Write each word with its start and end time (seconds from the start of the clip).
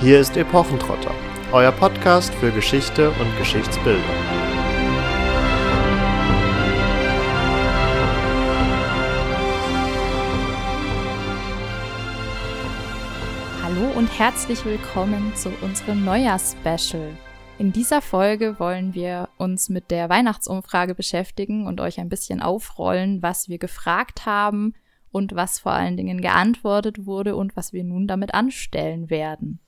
Hier 0.00 0.18
ist 0.20 0.36
Epochentrotter, 0.36 1.14
euer 1.52 1.70
Podcast 1.70 2.34
für 2.34 2.50
Geschichte 2.50 3.10
und 3.10 3.38
Geschichtsbildung. 3.38 4.02
Hallo 13.62 13.96
und 13.96 14.08
herzlich 14.18 14.64
willkommen 14.64 15.34
zu 15.36 15.50
unserem 15.62 16.04
Neujahrs-Special. 16.04 17.16
In 17.58 17.72
dieser 17.72 18.02
Folge 18.02 18.58
wollen 18.58 18.94
wir 18.94 19.28
uns 19.38 19.68
mit 19.68 19.92
der 19.92 20.08
Weihnachtsumfrage 20.10 20.96
beschäftigen 20.96 21.68
und 21.68 21.80
euch 21.80 22.00
ein 22.00 22.08
bisschen 22.08 22.42
aufrollen, 22.42 23.22
was 23.22 23.48
wir 23.48 23.58
gefragt 23.58 24.26
haben 24.26 24.74
und 25.12 25.36
was 25.36 25.60
vor 25.60 25.72
allen 25.72 25.96
Dingen 25.96 26.20
geantwortet 26.20 27.06
wurde 27.06 27.36
und 27.36 27.56
was 27.56 27.72
wir 27.72 27.84
nun 27.84 28.08
damit 28.08 28.34
anstellen 28.34 29.08
werden. 29.08 29.60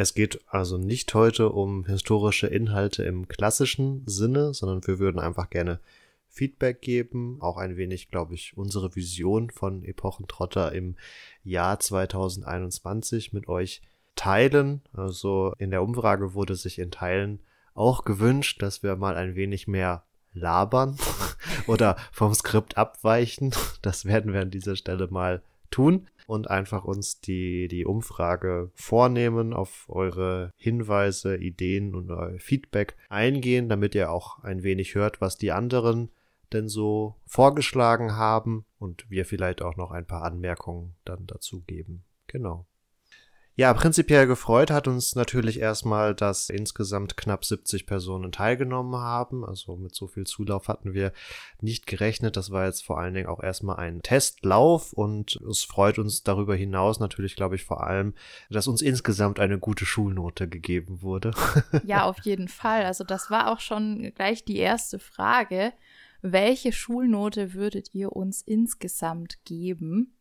Es 0.00 0.14
geht 0.14 0.40
also 0.46 0.78
nicht 0.78 1.12
heute 1.12 1.50
um 1.50 1.84
historische 1.84 2.46
Inhalte 2.46 3.02
im 3.02 3.28
klassischen 3.28 4.02
Sinne, 4.06 4.54
sondern 4.54 4.86
wir 4.86 4.98
würden 4.98 5.18
einfach 5.18 5.50
gerne 5.50 5.78
Feedback 6.26 6.80
geben, 6.80 7.36
auch 7.40 7.58
ein 7.58 7.76
wenig, 7.76 8.10
glaube 8.10 8.32
ich, 8.32 8.56
unsere 8.56 8.96
Vision 8.96 9.50
von 9.50 9.84
Epochentrotter 9.84 10.72
im 10.72 10.96
Jahr 11.44 11.78
2021 11.80 13.34
mit 13.34 13.46
euch 13.46 13.82
teilen. 14.16 14.80
Also 14.94 15.54
in 15.58 15.70
der 15.70 15.82
Umfrage 15.82 16.32
wurde 16.32 16.56
sich 16.56 16.78
in 16.78 16.90
Teilen 16.90 17.40
auch 17.74 18.06
gewünscht, 18.06 18.62
dass 18.62 18.82
wir 18.82 18.96
mal 18.96 19.16
ein 19.16 19.34
wenig 19.34 19.68
mehr 19.68 20.04
labern 20.32 20.96
oder 21.66 21.96
vom 22.10 22.32
Skript 22.32 22.78
abweichen. 22.78 23.52
Das 23.82 24.06
werden 24.06 24.32
wir 24.32 24.40
an 24.40 24.50
dieser 24.50 24.76
Stelle 24.76 25.08
mal 25.08 25.42
tun 25.70 26.06
und 26.30 26.48
einfach 26.48 26.84
uns 26.84 27.20
die, 27.20 27.66
die 27.66 27.84
Umfrage 27.84 28.70
vornehmen, 28.74 29.52
auf 29.52 29.86
eure 29.88 30.52
Hinweise, 30.56 31.36
Ideen 31.36 31.96
und 31.96 32.08
euer 32.08 32.38
Feedback 32.38 32.96
eingehen, 33.08 33.68
damit 33.68 33.96
ihr 33.96 34.12
auch 34.12 34.38
ein 34.44 34.62
wenig 34.62 34.94
hört, 34.94 35.20
was 35.20 35.36
die 35.38 35.50
anderen 35.50 36.10
denn 36.52 36.68
so 36.68 37.16
vorgeschlagen 37.26 38.16
haben 38.16 38.64
und 38.78 39.10
wir 39.10 39.24
vielleicht 39.24 39.60
auch 39.60 39.76
noch 39.76 39.90
ein 39.90 40.06
paar 40.06 40.22
Anmerkungen 40.22 40.94
dann 41.04 41.26
dazu 41.26 41.62
geben. 41.62 42.04
Genau. 42.28 42.66
Ja, 43.60 43.74
prinzipiell 43.74 44.26
gefreut 44.26 44.70
hat 44.70 44.88
uns 44.88 45.14
natürlich 45.14 45.60
erstmal, 45.60 46.14
dass 46.14 46.48
insgesamt 46.48 47.18
knapp 47.18 47.44
70 47.44 47.84
Personen 47.84 48.32
teilgenommen 48.32 48.98
haben. 48.98 49.44
Also 49.44 49.76
mit 49.76 49.94
so 49.94 50.06
viel 50.06 50.24
Zulauf 50.24 50.66
hatten 50.66 50.94
wir 50.94 51.12
nicht 51.60 51.86
gerechnet. 51.86 52.38
Das 52.38 52.50
war 52.52 52.64
jetzt 52.64 52.82
vor 52.82 52.98
allen 52.98 53.12
Dingen 53.12 53.26
auch 53.26 53.42
erstmal 53.42 53.76
ein 53.76 54.00
Testlauf 54.00 54.94
und 54.94 55.36
es 55.50 55.62
freut 55.62 55.98
uns 55.98 56.22
darüber 56.22 56.56
hinaus 56.56 57.00
natürlich, 57.00 57.36
glaube 57.36 57.54
ich, 57.54 57.64
vor 57.64 57.86
allem, 57.86 58.14
dass 58.48 58.66
uns 58.66 58.80
insgesamt 58.80 59.38
eine 59.38 59.58
gute 59.58 59.84
Schulnote 59.84 60.48
gegeben 60.48 61.02
wurde. 61.02 61.32
Ja, 61.84 62.04
auf 62.04 62.20
jeden 62.22 62.48
Fall. 62.48 62.86
Also 62.86 63.04
das 63.04 63.30
war 63.30 63.52
auch 63.52 63.60
schon 63.60 64.10
gleich 64.14 64.42
die 64.42 64.56
erste 64.56 64.98
Frage. 64.98 65.74
Welche 66.22 66.72
Schulnote 66.72 67.52
würdet 67.52 67.94
ihr 67.94 68.12
uns 68.12 68.40
insgesamt 68.40 69.44
geben? 69.44 70.16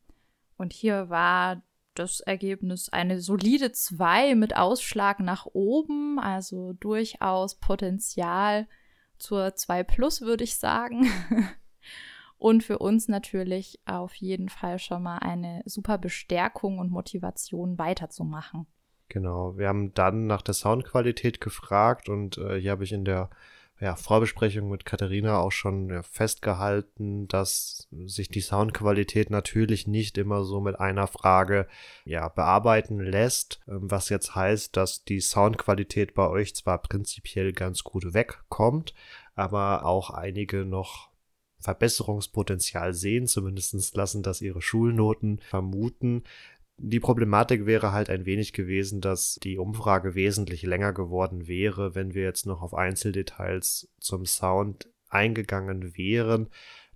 Und 0.58 0.74
hier 0.74 1.10
war 1.10 1.64
das 1.96 2.20
Ergebnis 2.22 2.90
eine 2.90 3.20
solide 3.20 3.72
2 3.72 4.36
mit 4.36 4.56
Ausschlag 4.56 5.20
nach 5.20 5.46
oben, 5.46 6.20
also 6.20 6.74
durchaus 6.74 7.56
Potenzial 7.56 8.68
zur 9.18 9.56
2 9.56 9.84
plus, 9.84 10.22
würde 10.22 10.44
ich 10.44 10.58
sagen. 10.58 11.08
und 12.38 12.64
für 12.64 12.80
uns 12.80 13.08
natürlich 13.08 13.80
auf 13.86 14.16
jeden 14.16 14.50
Fall 14.50 14.80
schon 14.80 15.04
mal 15.04 15.18
eine 15.18 15.62
super 15.66 15.98
Bestärkung 15.98 16.80
und 16.80 16.90
Motivation 16.90 17.78
weiterzumachen. 17.78 18.66
Genau, 19.10 19.58
wir 19.58 19.68
haben 19.68 19.94
dann 19.94 20.28
nach 20.28 20.44
der 20.44 20.54
Soundqualität 20.54 21.42
gefragt 21.42 22.10
und 22.10 22.38
äh, 22.38 22.60
hier 22.62 22.72
habe 22.72 22.84
ich 22.84 22.92
in 22.92 23.06
der 23.06 23.30
ja, 23.80 23.96
Vorbesprechung 23.96 24.70
mit 24.70 24.86
Katharina 24.86 25.40
auch 25.40 25.52
schon 25.52 25.90
ja, 25.90 26.04
festgehalten, 26.04 27.28
dass 27.30 27.88
sich 28.06 28.28
die 28.28 28.42
Soundqualität 28.42 29.30
natürlich 29.30 29.88
nicht 29.88 30.18
immer 30.18 30.44
so 30.44 30.60
mit 30.60 30.80
einer 30.80 31.08
Frage 31.08 31.68
ja, 32.04 32.28
bearbeiten 32.28 33.00
lässt, 33.00 33.62
ähm, 33.68 33.90
was 33.90 34.10
jetzt 34.10 34.36
heißt, 34.36 34.76
dass 34.76 35.06
die 35.06 35.22
Soundqualität 35.22 36.14
bei 36.14 36.28
euch 36.28 36.56
zwar 36.56 36.82
prinzipiell 36.82 37.54
ganz 37.54 37.84
gut 37.84 38.14
wegkommt, 38.14 38.94
aber 39.36 39.86
auch 39.86 40.10
einige 40.10 40.66
noch 40.66 41.10
Verbesserungspotenzial 41.60 42.94
sehen, 42.94 43.28
zumindest 43.28 43.96
lassen 43.96 44.24
das 44.24 44.42
ihre 44.42 44.62
Schulnoten 44.62 45.40
vermuten. 45.40 46.24
Die 46.82 47.02
Problematik 47.02 47.66
wäre 47.66 47.92
halt 47.92 48.10
ein 48.10 48.26
wenig 48.26 48.54
gewesen, 48.54 49.02
dass 49.02 49.38
die 49.44 49.58
Umfrage 49.58 50.16
wesentlich 50.16 50.64
länger 50.64 50.94
geworden 50.94 51.46
wäre, 51.46 51.94
wenn 51.94 52.14
wir 52.14 52.24
jetzt 52.24 52.46
noch 52.46 52.62
auf 52.62 52.74
Einzeldetails 52.74 53.92
zum 54.00 54.26
Sound 54.26 54.90
eingegangen 55.10 55.98
wären. 55.98 56.48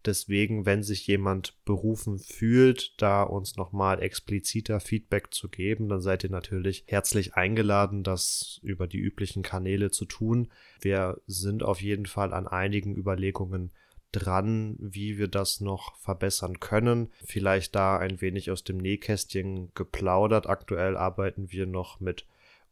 Deswegen, 0.05 0.65
wenn 0.65 0.83
sich 0.83 1.05
jemand 1.07 1.57
berufen 1.65 2.17
fühlt, 2.17 2.93
da 3.01 3.23
uns 3.23 3.57
nochmal 3.57 4.01
expliziter 4.01 4.79
Feedback 4.79 5.33
zu 5.33 5.49
geben, 5.49 5.89
dann 5.89 5.99
seid 5.99 6.23
ihr 6.23 6.29
natürlich 6.29 6.85
herzlich 6.87 7.35
eingeladen, 7.35 8.03
das 8.03 8.61
über 8.63 8.87
die 8.87 8.99
üblichen 8.99 9.43
Kanäle 9.43 9.91
zu 9.91 10.05
tun. 10.05 10.49
Wir 10.79 11.21
sind 11.27 11.61
auf 11.61 11.81
jeden 11.81 12.05
Fall 12.05 12.33
an 12.33 12.47
einigen 12.47 12.95
Überlegungen 12.95 13.71
dran, 14.13 14.77
wie 14.79 15.17
wir 15.17 15.27
das 15.27 15.59
noch 15.59 15.95
verbessern 15.97 16.59
können. 16.59 17.11
Vielleicht 17.25 17.75
da 17.75 17.97
ein 17.97 18.21
wenig 18.21 18.51
aus 18.51 18.63
dem 18.63 18.77
Nähkästchen 18.77 19.73
geplaudert. 19.73 20.47
Aktuell 20.47 20.95
arbeiten 20.95 21.51
wir 21.51 21.65
noch 21.65 21.99
mit 21.99 22.25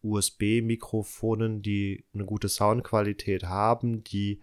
USB-Mikrofonen, 0.03 1.61
die 1.61 2.05
eine 2.13 2.25
gute 2.25 2.49
Soundqualität 2.49 3.43
haben, 3.43 4.03
die 4.03 4.41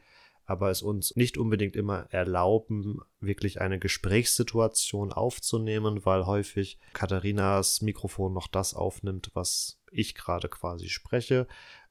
aber 0.48 0.70
es 0.70 0.80
uns 0.80 1.14
nicht 1.14 1.36
unbedingt 1.36 1.76
immer 1.76 2.06
erlauben, 2.08 3.00
wirklich 3.20 3.60
eine 3.60 3.78
Gesprächssituation 3.78 5.12
aufzunehmen, 5.12 6.06
weil 6.06 6.24
häufig 6.24 6.78
Katharinas 6.94 7.82
Mikrofon 7.82 8.32
noch 8.32 8.46
das 8.46 8.72
aufnimmt, 8.72 9.30
was 9.34 9.78
ich 9.90 10.14
gerade 10.14 10.48
quasi 10.48 10.88
spreche. 10.88 11.46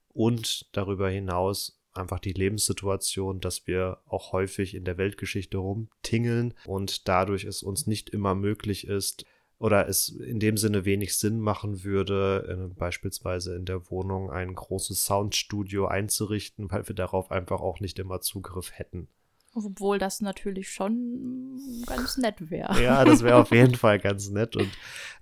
Und 0.07 0.67
darüber 0.71 1.07
hinaus 1.07 1.76
einfach 1.97 2.19
die 2.19 2.33
Lebenssituation, 2.33 3.39
dass 3.39 3.67
wir 3.67 3.99
auch 4.05 4.31
häufig 4.31 4.75
in 4.75 4.85
der 4.85 4.97
Weltgeschichte 4.97 5.57
rumtingeln 5.57 6.53
und 6.65 7.07
dadurch 7.07 7.43
es 7.43 7.63
uns 7.63 7.87
nicht 7.87 8.09
immer 8.09 8.35
möglich 8.35 8.87
ist, 8.87 9.25
oder 9.59 9.87
es 9.87 10.09
in 10.09 10.39
dem 10.39 10.57
Sinne 10.57 10.85
wenig 10.85 11.17
Sinn 11.17 11.39
machen 11.39 11.83
würde, 11.83 12.69
äh, 12.71 12.73
beispielsweise 12.75 13.55
in 13.55 13.65
der 13.65 13.89
Wohnung 13.89 14.29
ein 14.29 14.53
großes 14.53 15.05
Soundstudio 15.05 15.87
einzurichten, 15.87 16.69
weil 16.71 16.87
wir 16.87 16.95
darauf 16.95 17.31
einfach 17.31 17.59
auch 17.59 17.79
nicht 17.79 17.97
immer 17.99 18.21
Zugriff 18.21 18.71
hätten. 18.73 19.07
Obwohl 19.55 19.97
das 19.97 20.21
natürlich 20.21 20.69
schon 20.69 21.59
ganz 21.87 22.17
nett 22.17 22.51
wäre. 22.51 22.79
Ja, 22.79 23.03
das 23.03 23.23
wäre 23.23 23.37
auf 23.37 23.49
jeden 23.51 23.73
Fall 23.73 23.97
ganz 23.97 24.29
nett 24.29 24.55
und 24.55 24.69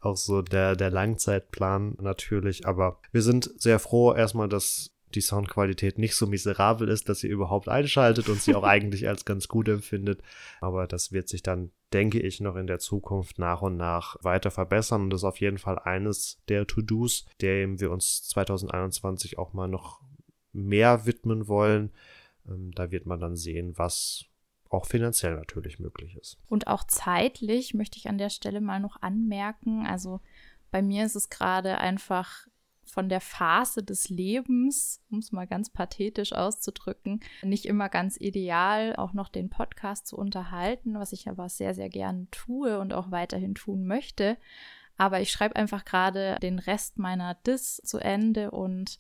auch 0.02 0.18
so 0.18 0.42
der, 0.42 0.76
der 0.76 0.90
Langzeitplan 0.90 1.96
natürlich. 2.02 2.68
Aber 2.68 3.00
wir 3.14 3.22
sind 3.22 3.50
sehr 3.56 3.80
froh 3.80 4.14
erstmal, 4.14 4.50
dass 4.50 4.92
die 5.16 5.22
Soundqualität 5.22 5.98
nicht 5.98 6.16
so 6.16 6.28
miserabel 6.28 6.90
ist, 6.90 7.10
dass 7.10 7.24
ihr 7.24 7.30
überhaupt 7.30 7.68
einschaltet 7.70 8.30
und 8.30 8.42
sie 8.42 8.56
auch 8.56 8.64
eigentlich 8.76 9.08
als 9.08 9.26
ganz 9.26 9.48
gut 9.48 9.68
empfindet. 9.68 10.22
Aber 10.62 10.88
das 10.88 11.12
wird 11.12 11.30
sich 11.30 11.44
dann, 11.44 11.72
denke 11.94 12.20
ich, 12.20 12.42
noch 12.42 12.56
in 12.56 12.68
der 12.68 12.80
Zukunft 12.80 13.40
nach 13.40 13.62
und 13.62 13.78
nach 13.78 14.18
weiter 14.22 14.52
verbessern. 14.52 15.04
Und 15.04 15.10
das 15.10 15.22
ist 15.22 15.26
auf 15.26 15.40
jeden 15.40 15.58
Fall 15.58 15.80
eines 15.80 16.42
der 16.50 16.68
To-Dos, 16.68 17.26
dem 17.42 17.80
wir 17.80 17.92
uns 17.92 18.28
2021 18.28 19.38
auch 19.38 19.54
mal 19.54 19.68
noch 19.68 20.02
mehr 20.52 21.06
widmen 21.06 21.48
wollen. 21.48 21.92
Ähm, 22.48 22.72
da 22.74 22.92
wird 22.92 23.06
man 23.06 23.20
dann 23.20 23.36
sehen, 23.36 23.74
was 23.78 24.26
auch 24.70 24.86
finanziell 24.86 25.36
natürlich 25.36 25.80
möglich 25.80 26.16
ist. 26.18 26.38
Und 26.48 26.68
auch 26.68 26.84
zeitlich 26.84 27.74
möchte 27.74 27.98
ich 27.98 28.10
an 28.10 28.18
der 28.18 28.30
Stelle 28.30 28.62
mal 28.62 28.80
noch 28.80 29.02
anmerken. 29.02 29.86
Also 29.86 30.22
bei 30.72 30.82
mir 30.82 31.06
ist 31.06 31.16
es 31.16 31.30
gerade 31.30 31.78
einfach 31.78 32.48
von 32.86 33.10
der 33.10 33.22
Phase 33.22 33.84
des 33.84 34.10
Lebens, 34.10 35.02
um 35.10 35.20
es 35.20 35.32
mal 35.32 35.48
ganz 35.48 35.70
pathetisch 35.70 36.34
auszudrücken, 36.34 37.20
nicht 37.44 37.66
immer 37.66 37.90
ganz 37.90 38.18
ideal, 38.20 38.96
auch 38.96 39.14
noch 39.14 39.30
den 39.30 39.50
Podcast 39.50 40.08
zu 40.08 40.18
unterhalten, 40.18 40.96
was 40.96 41.12
ich 41.12 41.28
aber 41.28 41.50
sehr, 41.50 41.74
sehr 41.74 41.90
gern 41.90 42.28
tue 42.32 42.80
und 42.80 42.94
auch 42.94 43.12
weiterhin 43.12 43.56
tun 43.56 43.86
möchte. 43.86 44.38
Aber 44.98 45.20
ich 45.20 45.32
schreibe 45.32 45.56
einfach 45.56 45.84
gerade 45.84 46.38
den 46.42 46.60
Rest 46.60 46.98
meiner 46.98 47.36
Dis 47.36 47.78
zu 47.78 47.98
Ende 47.98 48.52
und 48.52 49.00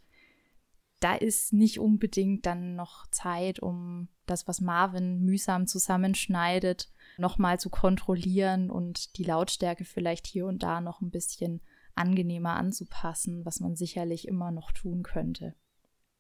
da 1.00 1.14
ist 1.14 1.54
nicht 1.54 1.80
unbedingt 1.80 2.46
dann 2.46 2.76
noch 2.76 3.08
Zeit, 3.08 3.60
um 3.60 4.08
das, 4.26 4.48
was 4.48 4.62
Marvin 4.62 5.22
mühsam 5.24 5.68
zusammenschneidet, 5.68 6.90
nochmal 7.18 7.60
zu 7.60 7.70
kontrollieren 7.70 8.70
und 8.70 9.18
die 9.18 9.24
Lautstärke 9.24 9.86
vielleicht 9.86 10.28
hier 10.28 10.48
und 10.48 10.64
da 10.64 10.82
noch 10.82 11.02
ein 11.02 11.12
bisschen 11.12 11.62
angenehmer 11.96 12.56
anzupassen, 12.56 13.46
was 13.46 13.60
man 13.60 13.76
sicherlich 13.76 14.28
immer 14.28 14.52
noch 14.52 14.72
tun 14.72 15.04
könnte. 15.04 15.56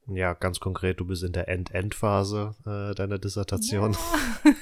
Ja, 0.07 0.33
ganz 0.33 0.59
konkret, 0.59 0.99
du 0.99 1.05
bist 1.05 1.23
in 1.23 1.31
der 1.31 1.47
End-End-Phase 1.47 2.55
äh, 2.65 2.93
deiner 2.93 3.17
Dissertation. 3.17 3.93
Ja. 3.93 4.53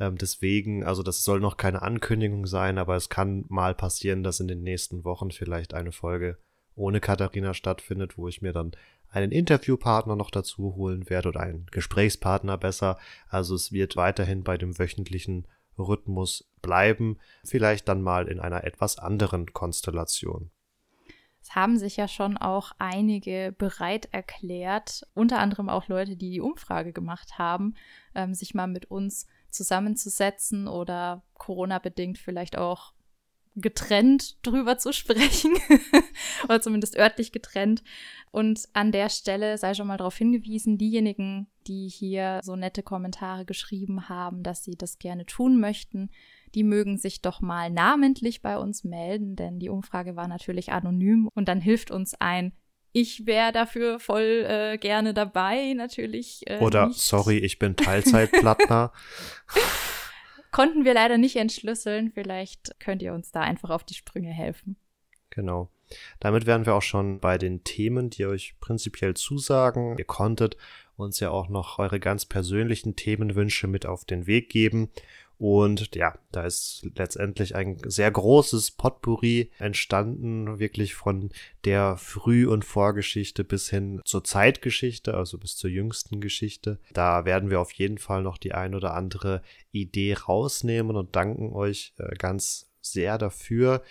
ähm, 0.00 0.18
deswegen, 0.18 0.82
also 0.84 1.02
das 1.02 1.22
soll 1.22 1.38
noch 1.38 1.56
keine 1.56 1.82
Ankündigung 1.82 2.46
sein, 2.46 2.76
aber 2.76 2.96
es 2.96 3.08
kann 3.08 3.44
mal 3.48 3.74
passieren, 3.74 4.24
dass 4.24 4.40
in 4.40 4.48
den 4.48 4.62
nächsten 4.62 5.04
Wochen 5.04 5.30
vielleicht 5.30 5.74
eine 5.74 5.92
Folge 5.92 6.38
ohne 6.74 7.00
Katharina 7.00 7.54
stattfindet, 7.54 8.18
wo 8.18 8.26
ich 8.26 8.42
mir 8.42 8.52
dann 8.52 8.72
einen 9.10 9.32
Interviewpartner 9.32 10.16
noch 10.16 10.30
dazu 10.30 10.74
holen 10.76 11.08
werde 11.08 11.28
oder 11.28 11.40
einen 11.40 11.66
Gesprächspartner 11.70 12.58
besser. 12.58 12.98
Also 13.28 13.54
es 13.54 13.70
wird 13.70 13.96
weiterhin 13.96 14.42
bei 14.42 14.56
dem 14.56 14.78
wöchentlichen 14.78 15.46
Rhythmus 15.80 16.50
bleiben, 16.62 17.18
vielleicht 17.44 17.88
dann 17.88 18.02
mal 18.02 18.28
in 18.28 18.40
einer 18.40 18.64
etwas 18.64 18.98
anderen 18.98 19.52
Konstellation. 19.52 20.50
Es 21.42 21.54
haben 21.54 21.78
sich 21.78 21.96
ja 21.96 22.06
schon 22.06 22.36
auch 22.36 22.72
einige 22.78 23.54
bereit 23.56 24.08
erklärt, 24.12 25.06
unter 25.14 25.38
anderem 25.38 25.68
auch 25.68 25.88
Leute, 25.88 26.16
die 26.16 26.30
die 26.30 26.40
Umfrage 26.40 26.92
gemacht 26.92 27.38
haben, 27.38 27.74
ähm, 28.14 28.34
sich 28.34 28.54
mal 28.54 28.66
mit 28.66 28.90
uns 28.90 29.26
zusammenzusetzen 29.48 30.68
oder 30.68 31.22
Corona-bedingt 31.34 32.18
vielleicht 32.18 32.58
auch 32.58 32.92
getrennt 33.56 34.44
drüber 34.46 34.78
zu 34.78 34.92
sprechen 34.92 35.52
oder 36.44 36.60
zumindest 36.60 36.96
örtlich 36.96 37.32
getrennt. 37.32 37.82
Und 38.30 38.68
an 38.74 38.92
der 38.92 39.08
Stelle 39.08 39.58
sei 39.58 39.74
schon 39.74 39.88
mal 39.88 39.96
darauf 39.96 40.16
hingewiesen, 40.16 40.78
diejenigen, 40.78 41.48
die 41.66 41.88
hier 41.88 42.40
so 42.42 42.54
nette 42.54 42.82
Kommentare 42.82 43.44
geschrieben 43.44 44.08
haben, 44.08 44.42
dass 44.42 44.64
sie 44.64 44.76
das 44.76 44.98
gerne 44.98 45.26
tun 45.26 45.60
möchten, 45.60 46.10
die 46.54 46.62
mögen 46.62 46.96
sich 46.96 47.22
doch 47.22 47.40
mal 47.40 47.70
namentlich 47.70 48.42
bei 48.42 48.56
uns 48.56 48.84
melden, 48.84 49.36
denn 49.36 49.58
die 49.58 49.68
Umfrage 49.68 50.16
war 50.16 50.28
natürlich 50.28 50.72
anonym 50.72 51.28
und 51.34 51.48
dann 51.48 51.60
hilft 51.60 51.90
uns 51.90 52.14
ein 52.14 52.52
ich 52.92 53.26
wäre 53.26 53.52
dafür 53.52 54.00
voll 54.00 54.44
äh, 54.48 54.78
gerne 54.78 55.14
dabei, 55.14 55.74
natürlich. 55.74 56.42
Äh, 56.46 56.58
Oder 56.58 56.88
nicht. 56.88 57.00
sorry, 57.00 57.38
ich 57.38 57.58
bin 57.58 57.76
Teilzeitplattner. 57.76 58.92
Konnten 60.52 60.84
wir 60.84 60.94
leider 60.94 61.18
nicht 61.18 61.36
entschlüsseln. 61.36 62.10
Vielleicht 62.12 62.78
könnt 62.80 63.02
ihr 63.02 63.12
uns 63.12 63.30
da 63.30 63.40
einfach 63.40 63.70
auf 63.70 63.84
die 63.84 63.94
Sprünge 63.94 64.30
helfen. 64.30 64.76
Genau. 65.30 65.70
Damit 66.18 66.46
wären 66.46 66.66
wir 66.66 66.74
auch 66.74 66.82
schon 66.82 67.20
bei 67.20 67.38
den 67.38 67.64
Themen, 67.64 68.10
die 68.10 68.26
euch 68.26 68.54
prinzipiell 68.60 69.14
zusagen. 69.14 69.96
Ihr 69.98 70.04
konntet 70.04 70.56
uns 70.96 71.20
ja 71.20 71.30
auch 71.30 71.48
noch 71.48 71.78
eure 71.78 72.00
ganz 72.00 72.26
persönlichen 72.26 72.96
Themenwünsche 72.96 73.66
mit 73.66 73.86
auf 73.86 74.04
den 74.04 74.26
Weg 74.26 74.50
geben. 74.50 74.90
Und 75.40 75.96
ja, 75.96 76.18
da 76.32 76.44
ist 76.44 76.86
letztendlich 76.96 77.56
ein 77.56 77.78
sehr 77.86 78.10
großes 78.10 78.72
Potpourri 78.72 79.50
entstanden, 79.56 80.58
wirklich 80.58 80.94
von 80.94 81.30
der 81.64 81.96
Früh- 81.96 82.46
und 82.46 82.62
Vorgeschichte 82.62 83.42
bis 83.42 83.70
hin 83.70 84.02
zur 84.04 84.22
Zeitgeschichte, 84.22 85.14
also 85.14 85.38
bis 85.38 85.56
zur 85.56 85.70
jüngsten 85.70 86.20
Geschichte. 86.20 86.78
Da 86.92 87.24
werden 87.24 87.48
wir 87.48 87.58
auf 87.58 87.72
jeden 87.72 87.96
Fall 87.96 88.22
noch 88.22 88.36
die 88.36 88.52
ein 88.52 88.74
oder 88.74 88.92
andere 88.92 89.40
Idee 89.72 90.12
rausnehmen 90.12 90.94
und 90.94 91.16
danken 91.16 91.54
euch 91.54 91.94
äh, 91.96 92.14
ganz 92.16 92.70
sehr 92.82 93.16
dafür. 93.16 93.82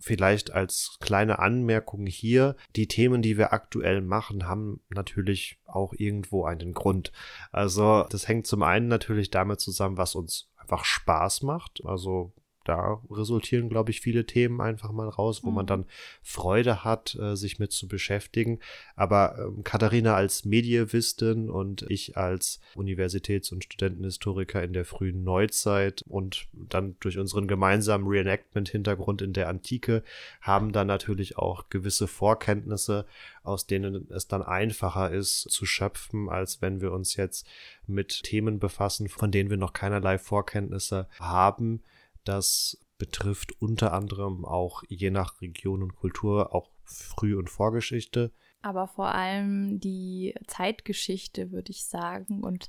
Vielleicht 0.00 0.50
als 0.50 0.96
kleine 1.00 1.38
Anmerkung 1.38 2.06
hier, 2.06 2.56
die 2.74 2.88
Themen, 2.88 3.22
die 3.22 3.38
wir 3.38 3.52
aktuell 3.52 4.00
machen, 4.00 4.48
haben 4.48 4.80
natürlich 4.88 5.60
auch 5.66 5.94
irgendwo 5.96 6.44
einen 6.46 6.72
Grund. 6.72 7.12
Also 7.52 8.04
das 8.10 8.26
hängt 8.26 8.48
zum 8.48 8.64
einen 8.64 8.88
natürlich 8.88 9.30
damit 9.30 9.60
zusammen, 9.60 9.96
was 9.96 10.16
uns 10.16 10.50
einfach 10.66 10.84
Spaß 10.84 11.42
macht. 11.42 11.80
Also 11.84 12.32
da 12.68 13.02
resultieren, 13.10 13.68
glaube 13.68 13.90
ich, 13.90 14.00
viele 14.00 14.26
Themen 14.26 14.60
einfach 14.60 14.92
mal 14.92 15.08
raus, 15.08 15.44
wo 15.44 15.50
mhm. 15.50 15.54
man 15.54 15.66
dann 15.66 15.86
Freude 16.22 16.84
hat, 16.84 17.14
äh, 17.14 17.36
sich 17.36 17.58
mit 17.58 17.72
zu 17.72 17.88
beschäftigen. 17.88 18.58
Aber 18.94 19.38
ähm, 19.38 19.64
Katharina 19.64 20.14
als 20.14 20.44
Medievistin 20.44 21.48
und 21.50 21.86
ich 21.88 22.16
als 22.16 22.60
Universitäts- 22.74 23.52
und 23.52 23.64
Studentenhistoriker 23.64 24.62
in 24.62 24.72
der 24.72 24.84
frühen 24.84 25.22
Neuzeit 25.22 26.02
und 26.08 26.48
dann 26.52 26.96
durch 27.00 27.18
unseren 27.18 27.46
gemeinsamen 27.48 28.06
Reenactment-Hintergrund 28.06 29.22
in 29.22 29.32
der 29.32 29.48
Antike 29.48 30.02
haben 30.40 30.72
dann 30.72 30.86
natürlich 30.86 31.38
auch 31.38 31.68
gewisse 31.70 32.08
Vorkenntnisse, 32.08 33.06
aus 33.42 33.66
denen 33.66 34.08
es 34.10 34.26
dann 34.26 34.42
einfacher 34.42 35.10
ist 35.12 35.42
zu 35.42 35.66
schöpfen, 35.66 36.28
als 36.28 36.60
wenn 36.62 36.80
wir 36.80 36.92
uns 36.92 37.16
jetzt 37.16 37.46
mit 37.86 38.24
Themen 38.24 38.58
befassen, 38.58 39.08
von 39.08 39.30
denen 39.30 39.50
wir 39.50 39.56
noch 39.56 39.72
keinerlei 39.72 40.18
Vorkenntnisse 40.18 41.08
haben. 41.20 41.82
Das 42.26 42.78
betrifft 42.98 43.52
unter 43.60 43.92
anderem 43.92 44.44
auch 44.44 44.82
je 44.88 45.10
nach 45.10 45.40
Region 45.40 45.82
und 45.82 45.94
Kultur 45.94 46.54
auch 46.54 46.70
Früh- 46.84 47.36
und 47.36 47.48
Vorgeschichte. 47.48 48.32
Aber 48.62 48.88
vor 48.88 49.14
allem 49.14 49.78
die 49.78 50.34
Zeitgeschichte, 50.48 51.52
würde 51.52 51.70
ich 51.70 51.86
sagen. 51.86 52.42
Und 52.42 52.68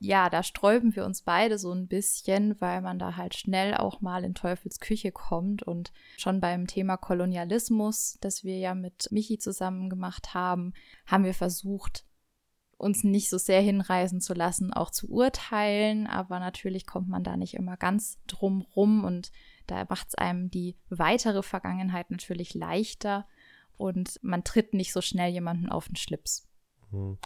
ja, 0.00 0.28
da 0.28 0.42
sträuben 0.42 0.94
wir 0.94 1.06
uns 1.06 1.22
beide 1.22 1.58
so 1.58 1.72
ein 1.72 1.88
bisschen, 1.88 2.60
weil 2.60 2.82
man 2.82 2.98
da 2.98 3.16
halt 3.16 3.34
schnell 3.34 3.74
auch 3.74 4.00
mal 4.00 4.22
in 4.22 4.34
Teufels 4.34 4.80
Küche 4.80 5.12
kommt. 5.12 5.62
Und 5.62 5.92
schon 6.18 6.40
beim 6.40 6.66
Thema 6.66 6.98
Kolonialismus, 6.98 8.18
das 8.20 8.44
wir 8.44 8.58
ja 8.58 8.74
mit 8.74 9.10
Michi 9.10 9.38
zusammen 9.38 9.88
gemacht 9.88 10.34
haben, 10.34 10.74
haben 11.06 11.24
wir 11.24 11.34
versucht, 11.34 12.04
uns 12.78 13.04
nicht 13.04 13.28
so 13.28 13.38
sehr 13.38 13.60
hinreißen 13.60 14.20
zu 14.20 14.34
lassen, 14.34 14.72
auch 14.72 14.90
zu 14.90 15.08
urteilen. 15.10 16.06
Aber 16.06 16.38
natürlich 16.38 16.86
kommt 16.86 17.08
man 17.08 17.24
da 17.24 17.36
nicht 17.36 17.54
immer 17.54 17.76
ganz 17.76 18.18
drum 18.26 18.62
rum 18.74 19.04
und 19.04 19.30
da 19.66 19.84
macht 19.88 20.08
es 20.08 20.14
einem 20.14 20.50
die 20.50 20.76
weitere 20.88 21.42
Vergangenheit 21.42 22.10
natürlich 22.10 22.54
leichter 22.54 23.26
und 23.76 24.18
man 24.22 24.44
tritt 24.44 24.74
nicht 24.74 24.92
so 24.92 25.00
schnell 25.00 25.30
jemanden 25.30 25.68
auf 25.68 25.88
den 25.88 25.96
Schlips. 25.96 26.48
Mhm. 26.90 27.18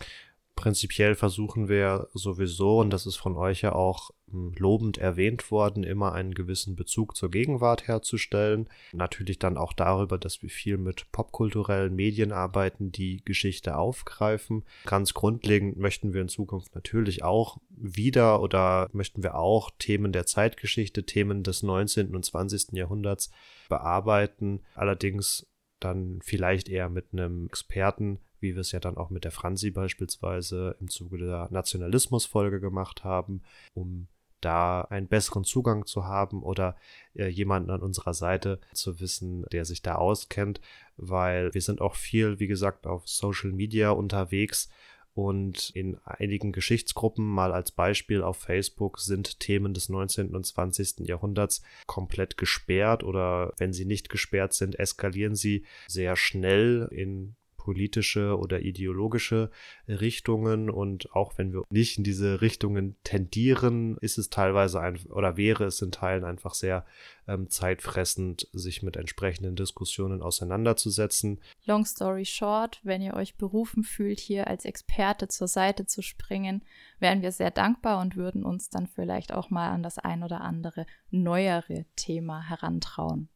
Prinzipiell 0.54 1.14
versuchen 1.14 1.68
wir 1.68 2.08
sowieso, 2.12 2.78
und 2.80 2.90
das 2.90 3.06
ist 3.06 3.16
von 3.16 3.36
euch 3.36 3.62
ja 3.62 3.72
auch 3.72 4.10
hm, 4.10 4.21
lobend 4.32 4.98
erwähnt 4.98 5.50
worden, 5.50 5.84
immer 5.84 6.12
einen 6.12 6.34
gewissen 6.34 6.76
Bezug 6.76 7.16
zur 7.16 7.30
Gegenwart 7.30 7.86
herzustellen. 7.88 8.68
Natürlich 8.92 9.38
dann 9.38 9.56
auch 9.56 9.72
darüber, 9.72 10.18
dass 10.18 10.42
wir 10.42 10.50
viel 10.50 10.78
mit 10.78 11.10
popkulturellen 11.12 11.94
Medien 11.94 12.32
arbeiten, 12.32 12.92
die 12.92 13.24
Geschichte 13.24 13.76
aufgreifen. 13.76 14.64
Ganz 14.84 15.14
grundlegend 15.14 15.78
möchten 15.78 16.14
wir 16.14 16.22
in 16.22 16.28
Zukunft 16.28 16.74
natürlich 16.74 17.22
auch 17.22 17.58
wieder 17.70 18.42
oder 18.42 18.88
möchten 18.92 19.22
wir 19.22 19.36
auch 19.36 19.70
Themen 19.78 20.12
der 20.12 20.26
Zeitgeschichte, 20.26 21.04
Themen 21.04 21.42
des 21.42 21.62
19. 21.62 22.14
und 22.14 22.24
20. 22.24 22.72
Jahrhunderts 22.72 23.30
bearbeiten. 23.68 24.60
Allerdings 24.74 25.46
dann 25.80 26.20
vielleicht 26.22 26.68
eher 26.68 26.88
mit 26.88 27.06
einem 27.12 27.46
Experten 27.46 28.18
wie 28.42 28.54
wir 28.54 28.60
es 28.60 28.72
ja 28.72 28.80
dann 28.80 28.96
auch 28.96 29.08
mit 29.08 29.24
der 29.24 29.30
Franzi 29.30 29.70
beispielsweise 29.70 30.76
im 30.80 30.88
Zuge 30.88 31.18
der 31.18 31.48
Nationalismusfolge 31.50 32.60
gemacht 32.60 33.04
haben, 33.04 33.42
um 33.72 34.08
da 34.44 34.82
einen 34.82 35.08
besseren 35.08 35.44
Zugang 35.44 35.86
zu 35.86 36.04
haben 36.04 36.42
oder 36.42 36.76
äh, 37.14 37.28
jemanden 37.28 37.70
an 37.70 37.80
unserer 37.80 38.14
Seite 38.14 38.60
zu 38.72 39.00
wissen, 39.00 39.44
der 39.52 39.64
sich 39.64 39.82
da 39.82 39.94
auskennt, 39.94 40.60
weil 40.96 41.54
wir 41.54 41.62
sind 41.62 41.80
auch 41.80 41.94
viel, 41.94 42.38
wie 42.38 42.46
gesagt, 42.46 42.86
auf 42.86 43.08
Social 43.08 43.52
Media 43.52 43.90
unterwegs 43.90 44.68
und 45.14 45.70
in 45.70 45.98
einigen 46.04 46.52
Geschichtsgruppen, 46.52 47.26
mal 47.26 47.52
als 47.52 47.70
Beispiel 47.70 48.22
auf 48.22 48.38
Facebook, 48.38 48.98
sind 48.98 49.40
Themen 49.40 49.74
des 49.74 49.88
19. 49.88 50.34
und 50.34 50.46
20. 50.46 51.06
Jahrhunderts 51.06 51.62
komplett 51.86 52.38
gesperrt 52.38 53.04
oder 53.04 53.52
wenn 53.58 53.74
sie 53.74 53.84
nicht 53.84 54.08
gesperrt 54.08 54.54
sind, 54.54 54.78
eskalieren 54.78 55.34
sie 55.34 55.64
sehr 55.86 56.16
schnell 56.16 56.88
in 56.90 57.36
politische 57.62 58.36
oder 58.36 58.60
ideologische 58.60 59.48
Richtungen 59.86 60.68
und 60.68 61.14
auch 61.14 61.38
wenn 61.38 61.52
wir 61.52 61.62
nicht 61.70 61.96
in 61.96 62.02
diese 62.02 62.40
Richtungen 62.40 62.96
tendieren, 63.04 63.96
ist 64.00 64.18
es 64.18 64.30
teilweise 64.30 64.80
ein, 64.80 64.98
oder 65.10 65.36
wäre 65.36 65.64
es 65.64 65.80
in 65.80 65.92
Teilen 65.92 66.24
einfach 66.24 66.54
sehr 66.54 66.84
ähm, 67.28 67.48
zeitfressend, 67.48 68.48
sich 68.52 68.82
mit 68.82 68.96
entsprechenden 68.96 69.54
Diskussionen 69.54 70.22
auseinanderzusetzen. 70.22 71.40
Long 71.64 71.84
story 71.84 72.24
short, 72.24 72.80
wenn 72.82 73.00
ihr 73.00 73.14
euch 73.14 73.36
berufen 73.36 73.84
fühlt, 73.84 74.18
hier 74.18 74.48
als 74.48 74.64
Experte 74.64 75.28
zur 75.28 75.46
Seite 75.46 75.86
zu 75.86 76.02
springen, 76.02 76.64
wären 76.98 77.22
wir 77.22 77.30
sehr 77.30 77.52
dankbar 77.52 78.00
und 78.00 78.16
würden 78.16 78.44
uns 78.44 78.70
dann 78.70 78.88
vielleicht 78.88 79.32
auch 79.32 79.50
mal 79.50 79.70
an 79.70 79.84
das 79.84 79.98
ein 79.98 80.24
oder 80.24 80.40
andere 80.40 80.84
neuere 81.12 81.84
Thema 81.94 82.42
herantrauen 82.42 83.28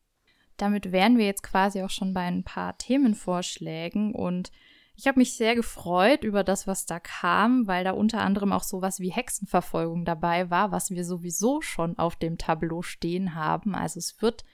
damit 0.56 0.92
wären 0.92 1.18
wir 1.18 1.26
jetzt 1.26 1.42
quasi 1.42 1.82
auch 1.82 1.90
schon 1.90 2.12
bei 2.12 2.22
ein 2.22 2.44
paar 2.44 2.76
Themenvorschlägen 2.78 4.14
und 4.14 4.50
ich 4.98 5.06
habe 5.06 5.18
mich 5.18 5.36
sehr 5.36 5.54
gefreut 5.54 6.24
über 6.24 6.42
das, 6.42 6.66
was 6.66 6.86
da 6.86 6.98
kam, 6.98 7.66
weil 7.66 7.84
da 7.84 7.90
unter 7.90 8.22
anderem 8.22 8.52
auch 8.52 8.62
sowas 8.62 8.98
wie 8.98 9.10
Hexenverfolgung 9.10 10.06
dabei 10.06 10.48
war, 10.48 10.72
was 10.72 10.90
wir 10.90 11.04
sowieso 11.04 11.60
schon 11.60 11.98
auf 11.98 12.16
dem 12.16 12.38
Tableau 12.38 12.80
stehen 12.80 13.34
haben. 13.34 13.74
Also 13.74 13.98
es 13.98 14.22
wird 14.22 14.44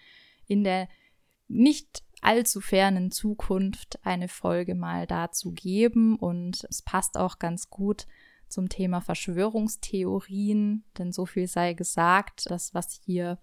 in 0.47 0.65
der 0.65 0.89
nicht 1.47 2.03
allzu 2.23 2.61
fernen 2.61 3.13
Zukunft 3.13 4.01
eine 4.03 4.27
Folge 4.27 4.75
mal 4.75 5.07
dazu 5.07 5.53
geben 5.53 6.17
und 6.17 6.67
es 6.69 6.83
passt 6.83 7.17
auch 7.17 7.39
ganz 7.39 7.71
gut 7.71 8.07
zum 8.49 8.69
Thema 8.69 9.01
Verschwörungstheorien, 9.01 10.85
denn 10.99 11.13
so 11.13 11.25
viel 11.25 11.47
sei 11.47 11.75
gesagt, 11.75 12.51
das, 12.51 12.75
was 12.75 13.01
hier 13.05 13.39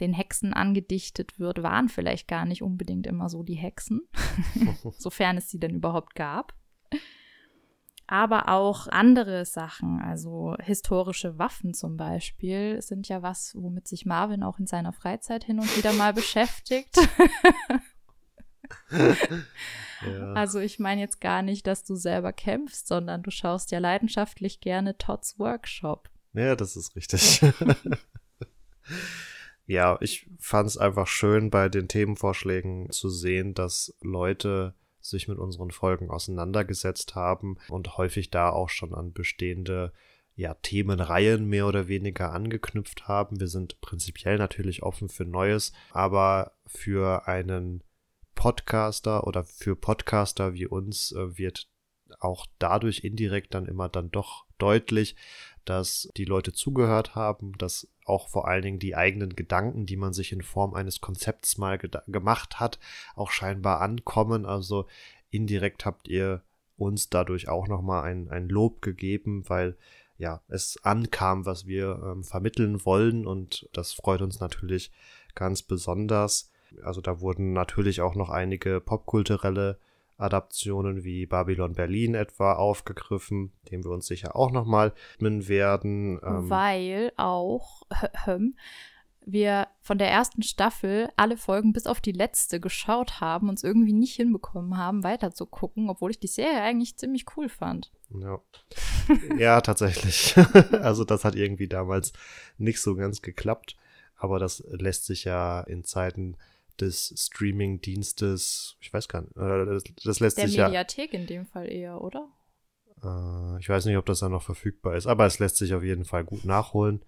den 0.00 0.12
Hexen 0.12 0.52
angedichtet 0.52 1.38
wird, 1.38 1.62
waren 1.62 1.88
vielleicht 1.88 2.28
gar 2.28 2.44
nicht 2.44 2.62
unbedingt 2.62 3.06
immer 3.06 3.28
so 3.28 3.42
die 3.42 3.54
Hexen, 3.54 4.02
sofern 4.98 5.36
es 5.36 5.50
sie 5.50 5.58
denn 5.58 5.74
überhaupt 5.74 6.14
gab. 6.14 6.54
Aber 8.08 8.48
auch 8.48 8.86
andere 8.86 9.44
Sachen, 9.44 10.00
also 10.00 10.54
historische 10.60 11.38
Waffen 11.38 11.74
zum 11.74 11.96
Beispiel, 11.96 12.80
sind 12.80 13.08
ja 13.08 13.22
was, 13.22 13.54
womit 13.56 13.88
sich 13.88 14.06
Marvin 14.06 14.44
auch 14.44 14.60
in 14.60 14.68
seiner 14.68 14.92
Freizeit 14.92 15.42
hin 15.42 15.58
und 15.58 15.76
wieder 15.76 15.92
mal 15.92 16.12
beschäftigt. 16.12 16.96
ja. 18.90 19.40
Also 20.34 20.60
ich 20.60 20.78
meine 20.78 21.00
jetzt 21.00 21.20
gar 21.20 21.42
nicht, 21.42 21.66
dass 21.66 21.84
du 21.84 21.94
selber 21.94 22.32
kämpfst, 22.32 22.86
sondern 22.86 23.22
du 23.22 23.30
schaust 23.30 23.70
ja 23.70 23.78
leidenschaftlich 23.78 24.60
gerne 24.60 24.98
Todds 24.98 25.38
Workshop. 25.38 26.10
Ja, 26.34 26.54
das 26.54 26.76
ist 26.76 26.94
richtig. 26.96 27.40
Ja, 29.66 29.98
ich 30.00 30.28
fand 30.38 30.68
es 30.68 30.78
einfach 30.78 31.06
schön, 31.06 31.50
bei 31.50 31.68
den 31.68 31.88
Themenvorschlägen 31.88 32.90
zu 32.90 33.08
sehen, 33.08 33.54
dass 33.54 33.96
Leute 34.00 34.74
sich 35.00 35.28
mit 35.28 35.38
unseren 35.38 35.70
Folgen 35.70 36.10
auseinandergesetzt 36.10 37.14
haben 37.14 37.58
und 37.68 37.96
häufig 37.96 38.30
da 38.30 38.50
auch 38.50 38.68
schon 38.68 38.94
an 38.94 39.12
bestehende 39.12 39.92
ja, 40.34 40.54
Themenreihen 40.54 41.46
mehr 41.46 41.66
oder 41.66 41.88
weniger 41.88 42.32
angeknüpft 42.32 43.08
haben. 43.08 43.40
Wir 43.40 43.48
sind 43.48 43.80
prinzipiell 43.80 44.36
natürlich 44.38 44.82
offen 44.82 45.08
für 45.08 45.24
Neues, 45.24 45.72
aber 45.90 46.52
für 46.66 47.26
einen 47.26 47.82
Podcaster 48.34 49.26
oder 49.26 49.44
für 49.44 49.74
Podcaster 49.76 50.54
wie 50.54 50.66
uns 50.66 51.12
äh, 51.12 51.38
wird 51.38 51.68
auch 52.20 52.46
dadurch 52.58 53.02
indirekt 53.02 53.54
dann 53.54 53.66
immer 53.66 53.88
dann 53.88 54.10
doch 54.10 54.44
deutlich, 54.58 55.16
dass 55.64 56.08
die 56.16 56.24
Leute 56.24 56.52
zugehört 56.52 57.14
haben, 57.14 57.56
dass 57.58 57.88
auch 58.06 58.28
vor 58.28 58.48
allen 58.48 58.62
Dingen 58.62 58.78
die 58.78 58.96
eigenen 58.96 59.36
Gedanken, 59.36 59.86
die 59.86 59.96
man 59.96 60.12
sich 60.12 60.32
in 60.32 60.42
Form 60.42 60.74
eines 60.74 61.00
Konzepts 61.00 61.58
mal 61.58 61.78
gemacht 61.78 62.60
hat, 62.60 62.78
auch 63.14 63.30
scheinbar 63.30 63.80
ankommen. 63.80 64.46
Also 64.46 64.86
indirekt 65.30 65.84
habt 65.84 66.08
ihr 66.08 66.42
uns 66.76 67.10
dadurch 67.10 67.48
auch 67.48 67.68
nochmal 67.68 68.04
ein, 68.04 68.28
ein 68.28 68.48
Lob 68.48 68.82
gegeben, 68.82 69.44
weil 69.48 69.76
ja, 70.18 70.40
es 70.48 70.78
ankam, 70.82 71.44
was 71.44 71.66
wir 71.66 72.00
ähm, 72.02 72.24
vermitteln 72.24 72.84
wollen 72.84 73.26
und 73.26 73.68
das 73.72 73.92
freut 73.92 74.22
uns 74.22 74.40
natürlich 74.40 74.90
ganz 75.34 75.62
besonders. 75.62 76.50
Also 76.82 77.00
da 77.00 77.20
wurden 77.20 77.52
natürlich 77.52 78.00
auch 78.00 78.14
noch 78.14 78.30
einige 78.30 78.80
popkulturelle 78.80 79.78
Adaptionen 80.18 81.04
wie 81.04 81.26
Babylon 81.26 81.74
Berlin 81.74 82.14
etwa 82.14 82.54
aufgegriffen, 82.54 83.52
dem 83.70 83.84
wir 83.84 83.90
uns 83.90 84.06
sicher 84.06 84.34
auch 84.36 84.50
nochmal 84.50 84.94
widmen 85.12 85.48
werden. 85.48 86.20
Ähm 86.24 86.48
Weil 86.48 87.12
auch 87.16 87.82
wir 89.26 89.66
von 89.82 89.98
der 89.98 90.08
ersten 90.08 90.42
Staffel 90.42 91.10
alle 91.16 91.36
Folgen 91.36 91.72
bis 91.72 91.86
auf 91.86 92.00
die 92.00 92.12
letzte 92.12 92.60
geschaut 92.60 93.20
haben, 93.20 93.48
und 93.48 93.56
es 93.56 93.64
irgendwie 93.64 93.92
nicht 93.92 94.14
hinbekommen 94.14 94.78
haben, 94.78 95.04
weiter 95.04 95.32
zu 95.32 95.46
gucken, 95.46 95.90
obwohl 95.90 96.12
ich 96.12 96.20
die 96.20 96.28
Serie 96.28 96.62
eigentlich 96.62 96.96
ziemlich 96.96 97.26
cool 97.36 97.48
fand. 97.48 97.92
Ja, 98.10 98.40
ja 99.38 99.60
tatsächlich. 99.60 100.34
also 100.80 101.04
das 101.04 101.24
hat 101.24 101.34
irgendwie 101.34 101.68
damals 101.68 102.12
nicht 102.56 102.80
so 102.80 102.94
ganz 102.94 103.20
geklappt, 103.20 103.76
aber 104.16 104.38
das 104.38 104.64
lässt 104.68 105.04
sich 105.04 105.24
ja 105.24 105.60
in 105.60 105.84
Zeiten 105.84 106.36
des 106.80 107.14
Streaming-Dienstes, 107.16 108.76
ich 108.80 108.92
weiß 108.92 109.08
gar 109.08 109.22
nicht, 109.22 109.36
äh, 109.36 109.66
das, 109.66 109.84
das 110.04 110.20
lässt 110.20 110.38
der 110.38 110.48
sich 110.48 110.56
ja. 110.56 110.64
Der 110.64 110.80
Mediathek 110.80 111.12
in 111.14 111.26
dem 111.26 111.46
Fall 111.46 111.70
eher, 111.70 112.00
oder? 112.00 112.28
Äh, 113.02 113.60
ich 113.60 113.68
weiß 113.68 113.86
nicht, 113.86 113.96
ob 113.96 114.06
das 114.06 114.20
dann 114.20 114.32
noch 114.32 114.42
verfügbar 114.42 114.96
ist, 114.96 115.06
aber 115.06 115.26
es 115.26 115.38
lässt 115.38 115.56
sich 115.56 115.74
auf 115.74 115.82
jeden 115.82 116.04
Fall 116.04 116.24
gut 116.24 116.44
nachholen 116.44 117.02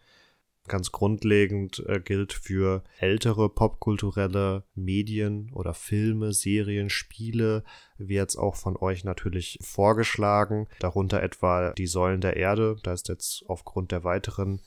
ganz 0.69 0.93
grundlegend 0.93 1.85
äh, 1.89 1.99
gilt 1.99 2.33
für 2.33 2.85
ältere 3.01 3.49
popkulturelle 3.49 4.63
Medien 4.75 5.51
oder 5.53 5.75
Filme, 5.75 6.33
Serien, 6.33 6.91
Spiele, 6.91 7.65
wie 7.97 8.15
jetzt 8.15 8.37
auch 8.37 8.55
von 8.55 8.77
euch 8.77 9.03
natürlich 9.03 9.59
vorgeschlagen. 9.63 10.69
Darunter 10.79 11.23
etwa 11.23 11.73
die 11.73 11.87
Säulen 11.89 12.21
der 12.21 12.37
Erde. 12.37 12.77
Da 12.83 12.93
ist 12.93 13.09
jetzt 13.09 13.45
aufgrund 13.49 13.91
der 13.91 14.05
weiteren 14.05 14.61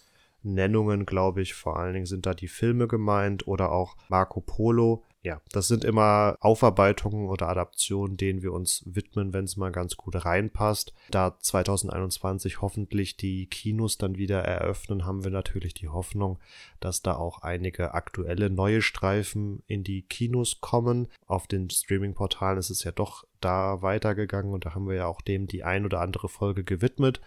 Nennungen, 0.43 1.05
glaube 1.05 1.41
ich, 1.41 1.53
vor 1.53 1.77
allen 1.77 1.93
Dingen 1.93 2.05
sind 2.05 2.25
da 2.25 2.33
die 2.33 2.47
Filme 2.47 2.87
gemeint 2.87 3.47
oder 3.47 3.71
auch 3.71 3.95
Marco 4.09 4.41
Polo 4.41 5.03
ja, 5.23 5.39
das 5.51 5.67
sind 5.67 5.83
immer 5.85 6.35
Aufarbeitungen 6.39 7.29
oder 7.29 7.47
Adaptionen, 7.47 8.17
denen 8.17 8.41
wir 8.41 8.53
uns 8.53 8.81
widmen, 8.87 9.33
wenn 9.33 9.45
es 9.45 9.55
mal 9.55 9.71
ganz 9.71 9.95
gut 9.95 10.25
reinpasst. 10.25 10.93
Da 11.11 11.37
2021 11.39 12.61
hoffentlich 12.61 13.17
die 13.17 13.45
Kinos 13.45 13.99
dann 13.99 14.17
wieder 14.17 14.43
eröffnen, 14.43 15.05
haben 15.05 15.23
wir 15.23 15.29
natürlich 15.29 15.75
die 15.75 15.89
Hoffnung, 15.89 16.39
dass 16.79 17.03
da 17.03 17.15
auch 17.15 17.43
einige 17.43 17.93
aktuelle 17.93 18.49
neue 18.49 18.81
Streifen 18.81 19.61
in 19.67 19.83
die 19.83 20.01
Kinos 20.01 20.59
kommen. 20.59 21.07
Auf 21.27 21.45
den 21.45 21.69
Streaming-Portalen 21.69 22.57
ist 22.57 22.71
es 22.71 22.83
ja 22.83 22.91
doch 22.91 23.23
da 23.41 23.83
weitergegangen 23.83 24.51
und 24.51 24.65
da 24.65 24.73
haben 24.73 24.87
wir 24.87 24.95
ja 24.95 25.05
auch 25.05 25.21
dem 25.21 25.45
die 25.45 25.63
ein 25.63 25.85
oder 25.85 26.01
andere 26.01 26.29
Folge 26.29 26.63
gewidmet. 26.63 27.21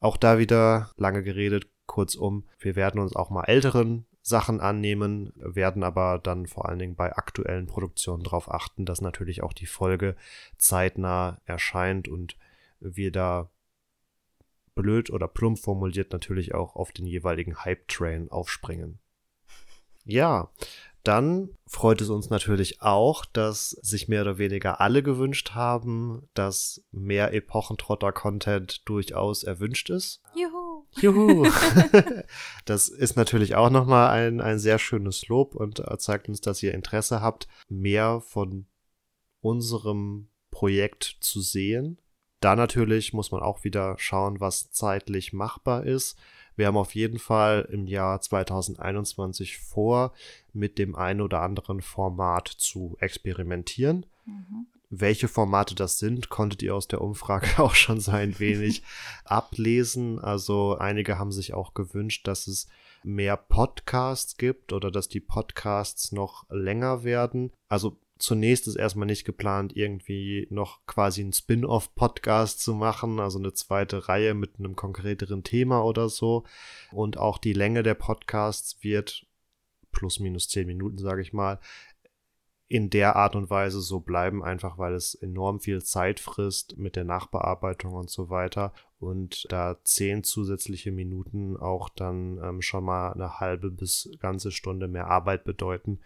Auch 0.00 0.16
da 0.16 0.38
wieder 0.38 0.90
lange 0.96 1.22
geredet, 1.22 1.68
kurzum, 1.86 2.44
wir 2.58 2.76
werden 2.76 3.00
uns 3.00 3.14
auch 3.14 3.30
mal 3.30 3.44
älteren 3.44 4.06
Sachen 4.22 4.60
annehmen, 4.60 5.32
werden 5.36 5.84
aber 5.84 6.18
dann 6.18 6.46
vor 6.46 6.68
allen 6.68 6.80
Dingen 6.80 6.96
bei 6.96 7.14
aktuellen 7.14 7.66
Produktionen 7.66 8.24
darauf 8.24 8.50
achten, 8.50 8.84
dass 8.84 9.00
natürlich 9.00 9.42
auch 9.42 9.52
die 9.52 9.66
Folge 9.66 10.16
zeitnah 10.58 11.40
erscheint 11.44 12.08
und 12.08 12.36
wir 12.80 13.12
da 13.12 13.48
blöd 14.74 15.10
oder 15.10 15.28
plump 15.28 15.58
formuliert 15.58 16.12
natürlich 16.12 16.54
auch 16.54 16.74
auf 16.76 16.92
den 16.92 17.06
jeweiligen 17.06 17.64
Hype-Train 17.64 18.30
aufspringen. 18.30 18.98
Ja, 20.04 20.50
dann 21.02 21.50
freut 21.68 22.00
es 22.00 22.10
uns 22.10 22.30
natürlich 22.30 22.82
auch, 22.82 23.24
dass 23.24 23.70
sich 23.70 24.08
mehr 24.08 24.22
oder 24.22 24.38
weniger 24.38 24.80
alle 24.80 25.04
gewünscht 25.04 25.52
haben, 25.52 26.28
dass 26.34 26.82
mehr 26.90 27.32
Epochentrotter-Content 27.32 28.88
durchaus 28.88 29.44
erwünscht 29.44 29.88
ist. 29.88 30.20
Juhu! 30.34 30.45
Juhu! 31.00 31.46
das 32.64 32.88
ist 32.88 33.16
natürlich 33.16 33.54
auch 33.54 33.70
nochmal 33.70 34.10
ein, 34.10 34.40
ein 34.40 34.58
sehr 34.58 34.78
schönes 34.78 35.28
Lob 35.28 35.54
und 35.54 35.82
zeigt 35.98 36.28
uns, 36.28 36.40
dass 36.40 36.62
ihr 36.62 36.74
Interesse 36.74 37.20
habt, 37.20 37.48
mehr 37.68 38.20
von 38.20 38.66
unserem 39.40 40.28
Projekt 40.50 41.18
zu 41.20 41.40
sehen. 41.40 41.98
Da 42.40 42.56
natürlich 42.56 43.12
muss 43.12 43.30
man 43.30 43.42
auch 43.42 43.64
wieder 43.64 43.96
schauen, 43.98 44.40
was 44.40 44.70
zeitlich 44.70 45.32
machbar 45.32 45.84
ist. 45.84 46.18
Wir 46.54 46.66
haben 46.66 46.76
auf 46.76 46.94
jeden 46.94 47.18
Fall 47.18 47.68
im 47.70 47.86
Jahr 47.86 48.20
2021 48.20 49.58
vor, 49.58 50.12
mit 50.52 50.78
dem 50.78 50.94
einen 50.96 51.20
oder 51.20 51.42
anderen 51.42 51.82
Format 51.82 52.48
zu 52.48 52.96
experimentieren. 53.00 54.06
Mhm. 54.24 54.66
Welche 54.88 55.26
Formate 55.28 55.74
das 55.74 55.98
sind, 55.98 56.28
konntet 56.28 56.62
ihr 56.62 56.74
aus 56.74 56.86
der 56.86 57.00
Umfrage 57.00 57.48
auch 57.62 57.74
schon 57.74 58.00
so 58.00 58.12
ein 58.12 58.38
wenig 58.38 58.82
ablesen. 59.24 60.18
Also 60.18 60.76
einige 60.76 61.18
haben 61.18 61.32
sich 61.32 61.54
auch 61.54 61.74
gewünscht, 61.74 62.26
dass 62.28 62.46
es 62.46 62.68
mehr 63.02 63.36
Podcasts 63.36 64.36
gibt 64.36 64.72
oder 64.72 64.90
dass 64.90 65.08
die 65.08 65.20
Podcasts 65.20 66.12
noch 66.12 66.48
länger 66.50 67.04
werden. 67.04 67.52
Also 67.68 67.98
zunächst 68.18 68.66
ist 68.66 68.76
erstmal 68.76 69.06
nicht 69.06 69.24
geplant, 69.24 69.76
irgendwie 69.76 70.46
noch 70.50 70.84
quasi 70.86 71.20
einen 71.20 71.32
Spin-off-Podcast 71.32 72.60
zu 72.60 72.74
machen, 72.74 73.20
also 73.20 73.38
eine 73.38 73.52
zweite 73.52 74.08
Reihe 74.08 74.34
mit 74.34 74.58
einem 74.58 74.76
konkreteren 74.76 75.42
Thema 75.42 75.84
oder 75.84 76.08
so. 76.08 76.44
Und 76.92 77.18
auch 77.18 77.38
die 77.38 77.52
Länge 77.52 77.82
der 77.82 77.94
Podcasts 77.94 78.82
wird 78.82 79.26
plus 79.92 80.20
minus 80.20 80.48
zehn 80.48 80.66
Minuten, 80.66 80.98
sage 80.98 81.22
ich 81.22 81.32
mal, 81.32 81.58
in 82.68 82.90
der 82.90 83.14
Art 83.14 83.36
und 83.36 83.48
Weise 83.48 83.80
so 83.80 84.00
bleiben, 84.00 84.42
einfach 84.42 84.76
weil 84.76 84.94
es 84.94 85.14
enorm 85.14 85.60
viel 85.60 85.82
Zeit 85.82 86.18
frisst 86.18 86.76
mit 86.76 86.96
der 86.96 87.04
Nachbearbeitung 87.04 87.92
und 87.92 88.10
so 88.10 88.28
weiter. 88.28 88.72
Und 88.98 89.46
da 89.50 89.76
zehn 89.84 90.24
zusätzliche 90.24 90.90
Minuten 90.90 91.56
auch 91.56 91.88
dann 91.88 92.38
ähm, 92.42 92.62
schon 92.62 92.84
mal 92.84 93.12
eine 93.12 93.38
halbe 93.38 93.70
bis 93.70 94.10
ganze 94.18 94.50
Stunde 94.50 94.88
mehr 94.88 95.06
Arbeit 95.06 95.44
bedeuten. 95.44 96.00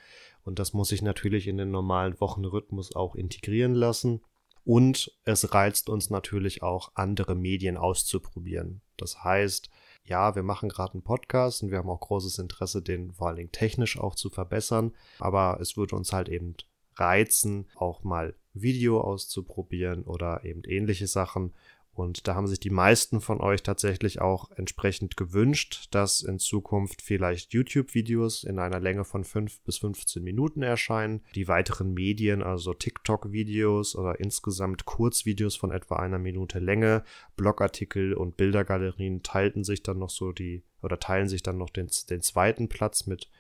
Und 0.45 0.59
das 0.59 0.75
muss 0.75 0.93
ich 0.93 1.01
natürlich 1.01 1.49
in 1.49 1.57
den 1.57 1.71
normalen 1.71 2.21
Wochenrhythmus 2.21 2.95
auch 2.95 3.15
integrieren 3.15 3.75
lassen. 3.75 4.21
Und 4.65 5.17
es 5.25 5.55
reizt 5.55 5.89
uns 5.89 6.11
natürlich 6.11 6.63
auch, 6.63 6.93
andere 6.95 7.35
Medien 7.35 7.79
auszuprobieren. 7.79 8.83
Das 8.99 9.25
heißt, 9.25 9.71
ja, 10.11 10.35
wir 10.35 10.43
machen 10.43 10.69
gerade 10.69 10.95
einen 10.95 11.03
Podcast 11.03 11.63
und 11.63 11.71
wir 11.71 11.79
haben 11.79 11.89
auch 11.89 12.01
großes 12.01 12.39
Interesse, 12.41 12.83
den 12.83 13.13
vor 13.13 13.29
allen 13.29 13.37
Dingen 13.37 13.53
technisch 13.53 13.99
auch 13.99 14.17
zu 14.17 14.29
verbessern. 14.29 14.93
Aber 15.21 15.59
es 15.61 15.77
würde 15.77 15.95
uns 15.95 16.13
halt 16.13 16.29
eben 16.29 16.57
reizen, 16.97 17.69
auch 17.77 18.03
mal 18.03 18.35
Video 18.53 19.01
auszuprobieren 19.01 20.03
oder 20.03 20.45
eben 20.45 20.63
ähnliche 20.65 21.07
Sachen. 21.07 21.55
Und 22.01 22.27
da 22.27 22.35
haben 22.35 22.47
sich 22.47 22.59
die 22.59 22.71
meisten 22.71 23.21
von 23.21 23.43
euch 23.43 23.63
tatsächlich 23.63 24.23
auch 24.23 24.51
entsprechend 24.57 25.19
gewünscht, 25.19 25.89
dass 25.91 26.23
in 26.23 26.39
Zukunft 26.39 27.03
vielleicht 27.03 27.53
YouTube-Videos 27.53 28.45
in 28.45 28.59
einer 28.59 28.81
Länge 28.81 29.05
von 29.05 29.23
5 29.23 29.61
bis 29.61 29.77
15 29.79 30.23
Minuten 30.23 30.63
erscheinen. 30.63 31.23
Die 31.35 31.47
weiteren 31.47 31.93
Medien, 31.93 32.43
also 32.43 32.73
TikTok-Videos 32.73 33.97
oder 33.97 34.19
insgesamt 34.19 34.87
Kurzvideos 34.87 35.57
von 35.57 35.73
etwa 35.73 35.97
einer 35.97 36.19
Minute 36.19 36.59
Länge, 36.59 37.05
Blogartikel 37.37 38.15
und 38.15 38.39
Bildergalerien 38.39 39.23
teilten 39.23 39.63
sich 39.63 39.83
dann 39.83 39.99
noch 39.99 40.11
so 40.11 40.33
die 40.33 40.63
oder 40.81 40.99
teilen 40.99 41.29
sich 41.29 41.43
dann 41.43 41.59
noch 41.59 41.69
den, 41.69 41.91
den 42.09 42.23
zweiten 42.23 42.71
Platz 42.71 43.07
mit 43.07 43.31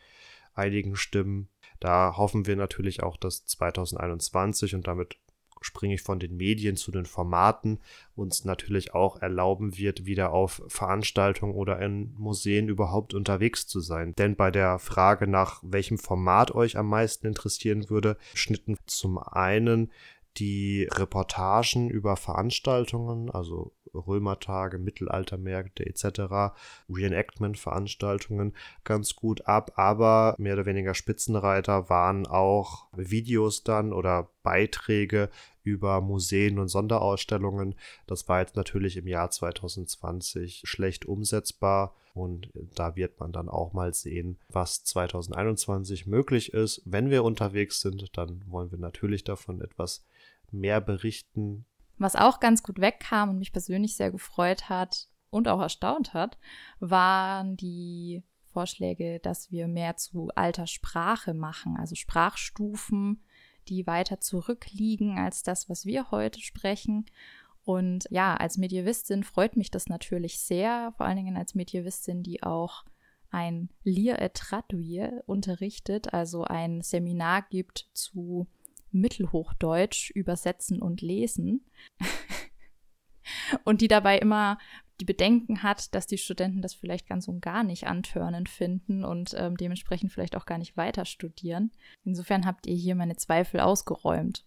einigen 0.52 0.96
Stimmen. 0.96 1.48
Da 1.78 2.18
hoffen 2.18 2.46
wir 2.46 2.56
natürlich 2.56 3.02
auch, 3.02 3.16
dass 3.16 3.46
2021 3.46 4.74
und 4.74 4.86
damit 4.86 5.16
springe 5.60 5.94
ich 5.94 6.02
von 6.02 6.18
den 6.18 6.36
Medien 6.36 6.76
zu 6.76 6.90
den 6.90 7.06
Formaten, 7.06 7.80
uns 8.14 8.44
natürlich 8.44 8.94
auch 8.94 9.20
erlauben 9.20 9.76
wird, 9.76 10.06
wieder 10.06 10.32
auf 10.32 10.62
Veranstaltungen 10.68 11.54
oder 11.54 11.80
in 11.80 12.14
Museen 12.16 12.68
überhaupt 12.68 13.14
unterwegs 13.14 13.66
zu 13.66 13.80
sein. 13.80 14.14
Denn 14.16 14.36
bei 14.36 14.50
der 14.50 14.78
Frage 14.78 15.26
nach 15.26 15.60
welchem 15.62 15.98
Format 15.98 16.54
euch 16.54 16.76
am 16.76 16.88
meisten 16.88 17.26
interessieren 17.26 17.90
würde, 17.90 18.16
schnitten 18.34 18.76
zum 18.86 19.18
einen 19.18 19.90
die 20.36 20.88
Reportagen 20.90 21.90
über 21.90 22.16
Veranstaltungen, 22.16 23.30
also 23.30 23.72
Römertage, 23.94 24.78
Mittelaltermärkte 24.78 25.86
etc., 25.86 26.54
Reenactment-Veranstaltungen 26.88 28.54
ganz 28.84 29.16
gut 29.16 29.46
ab, 29.46 29.72
aber 29.76 30.34
mehr 30.38 30.54
oder 30.54 30.66
weniger 30.66 30.94
Spitzenreiter 30.94 31.88
waren 31.88 32.26
auch 32.26 32.88
Videos 32.96 33.64
dann 33.64 33.92
oder 33.92 34.30
Beiträge 34.42 35.30
über 35.62 36.00
Museen 36.00 36.58
und 36.58 36.68
Sonderausstellungen. 36.68 37.74
Das 38.06 38.28
war 38.28 38.40
jetzt 38.40 38.56
natürlich 38.56 38.96
im 38.96 39.06
Jahr 39.06 39.30
2020 39.30 40.62
schlecht 40.64 41.04
umsetzbar 41.04 41.94
und 42.14 42.50
da 42.74 42.96
wird 42.96 43.20
man 43.20 43.32
dann 43.32 43.48
auch 43.48 43.72
mal 43.72 43.94
sehen, 43.94 44.38
was 44.48 44.84
2021 44.84 46.06
möglich 46.06 46.52
ist. 46.52 46.82
Wenn 46.84 47.10
wir 47.10 47.24
unterwegs 47.24 47.80
sind, 47.80 48.16
dann 48.16 48.42
wollen 48.46 48.70
wir 48.70 48.78
natürlich 48.78 49.24
davon 49.24 49.60
etwas 49.60 50.04
mehr 50.50 50.80
berichten. 50.80 51.64
Was 52.00 52.16
auch 52.16 52.40
ganz 52.40 52.62
gut 52.62 52.80
wegkam 52.80 53.28
und 53.28 53.38
mich 53.38 53.52
persönlich 53.52 53.94
sehr 53.94 54.10
gefreut 54.10 54.70
hat 54.70 55.08
und 55.28 55.48
auch 55.48 55.60
erstaunt 55.60 56.14
hat, 56.14 56.38
waren 56.80 57.58
die 57.58 58.22
Vorschläge, 58.46 59.20
dass 59.20 59.50
wir 59.50 59.68
mehr 59.68 59.98
zu 59.98 60.30
alter 60.34 60.66
Sprache 60.66 61.34
machen, 61.34 61.76
also 61.76 61.94
Sprachstufen, 61.94 63.22
die 63.68 63.86
weiter 63.86 64.18
zurückliegen 64.18 65.18
als 65.18 65.42
das, 65.42 65.68
was 65.68 65.84
wir 65.84 66.10
heute 66.10 66.40
sprechen. 66.40 67.04
Und 67.64 68.06
ja, 68.10 68.34
als 68.34 68.56
Medievistin 68.56 69.22
freut 69.22 69.58
mich 69.58 69.70
das 69.70 69.86
natürlich 69.86 70.40
sehr, 70.40 70.94
vor 70.96 71.04
allen 71.04 71.18
Dingen 71.18 71.36
als 71.36 71.54
Medievistin, 71.54 72.22
die 72.22 72.42
auch 72.42 72.86
ein 73.30 73.68
Lire 73.84 74.18
et 74.22 74.32
Traduire 74.32 75.22
unterrichtet, 75.26 76.14
also 76.14 76.44
ein 76.44 76.80
Seminar 76.80 77.42
gibt 77.42 77.90
zu 77.92 78.48
Mittelhochdeutsch 78.92 80.10
übersetzen 80.10 80.80
und 80.80 81.00
lesen. 81.00 81.64
und 83.64 83.80
die 83.80 83.88
dabei 83.88 84.18
immer 84.18 84.58
die 85.00 85.04
Bedenken 85.04 85.62
hat, 85.62 85.94
dass 85.94 86.06
die 86.06 86.18
Studenten 86.18 86.62
das 86.62 86.74
vielleicht 86.74 87.06
ganz 87.06 87.26
und 87.26 87.40
gar 87.40 87.64
nicht 87.64 87.86
antörnend 87.86 88.48
finden 88.48 89.04
und 89.04 89.34
ähm, 89.36 89.56
dementsprechend 89.56 90.12
vielleicht 90.12 90.36
auch 90.36 90.46
gar 90.46 90.58
nicht 90.58 90.76
weiter 90.76 91.04
studieren. 91.04 91.72
Insofern 92.04 92.44
habt 92.46 92.66
ihr 92.66 92.76
hier 92.76 92.94
meine 92.94 93.16
Zweifel 93.16 93.60
ausgeräumt. 93.60 94.44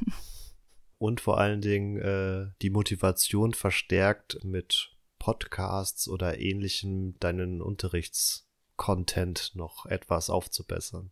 und 0.98 1.20
vor 1.20 1.38
allen 1.38 1.60
Dingen 1.60 1.98
äh, 1.98 2.52
die 2.62 2.70
Motivation 2.70 3.52
verstärkt 3.52 4.42
mit 4.42 4.96
Podcasts 5.18 6.08
oder 6.08 6.38
ähnlichem 6.38 7.18
deinen 7.18 7.60
Unterrichtscontent 7.60 9.52
noch 9.54 9.86
etwas 9.86 10.30
aufzubessern. 10.30 11.10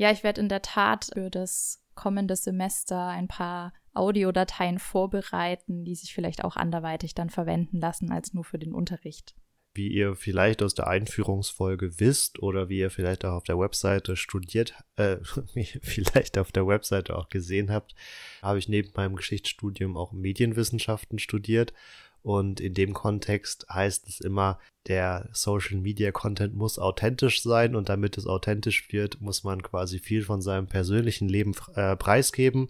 Ja, 0.00 0.10
ich 0.10 0.24
werde 0.24 0.40
in 0.40 0.48
der 0.48 0.62
Tat 0.62 1.10
für 1.12 1.28
das 1.28 1.84
kommende 1.94 2.34
Semester 2.34 3.08
ein 3.08 3.28
paar 3.28 3.74
Audiodateien 3.92 4.78
vorbereiten, 4.78 5.84
die 5.84 5.94
sich 5.94 6.14
vielleicht 6.14 6.42
auch 6.42 6.56
anderweitig 6.56 7.14
dann 7.14 7.28
verwenden 7.28 7.80
lassen 7.80 8.10
als 8.10 8.32
nur 8.32 8.44
für 8.44 8.58
den 8.58 8.72
Unterricht. 8.72 9.34
Wie 9.74 9.88
ihr 9.88 10.14
vielleicht 10.14 10.62
aus 10.62 10.72
der 10.72 10.86
Einführungsfolge 10.86 12.00
wisst 12.00 12.42
oder 12.42 12.70
wie 12.70 12.78
ihr 12.78 12.90
vielleicht 12.90 13.26
auch 13.26 13.34
auf 13.34 13.44
der 13.44 13.58
Webseite 13.58 14.16
studiert, 14.16 14.72
äh, 14.96 15.18
vielleicht 15.82 16.38
auf 16.38 16.50
der 16.50 16.66
Webseite 16.66 17.14
auch 17.14 17.28
gesehen 17.28 17.70
habt, 17.70 17.94
habe 18.40 18.58
ich 18.58 18.70
neben 18.70 18.92
meinem 18.94 19.16
Geschichtsstudium 19.16 19.98
auch 19.98 20.12
Medienwissenschaften 20.12 21.18
studiert 21.18 21.74
und 22.22 22.60
in 22.60 22.74
dem 22.74 22.92
Kontext 22.92 23.66
heißt 23.68 24.08
es 24.08 24.20
immer, 24.20 24.58
der 24.86 25.28
Social 25.32 25.76
Media 25.78 26.10
Content 26.12 26.54
muss 26.54 26.78
authentisch 26.78 27.42
sein 27.42 27.74
und 27.76 27.88
damit 27.88 28.18
es 28.18 28.26
authentisch 28.26 28.92
wird, 28.92 29.20
muss 29.20 29.44
man 29.44 29.62
quasi 29.62 29.98
viel 29.98 30.22
von 30.22 30.40
seinem 30.42 30.66
persönlichen 30.66 31.28
Leben 31.28 31.54
äh, 31.74 31.96
preisgeben. 31.96 32.68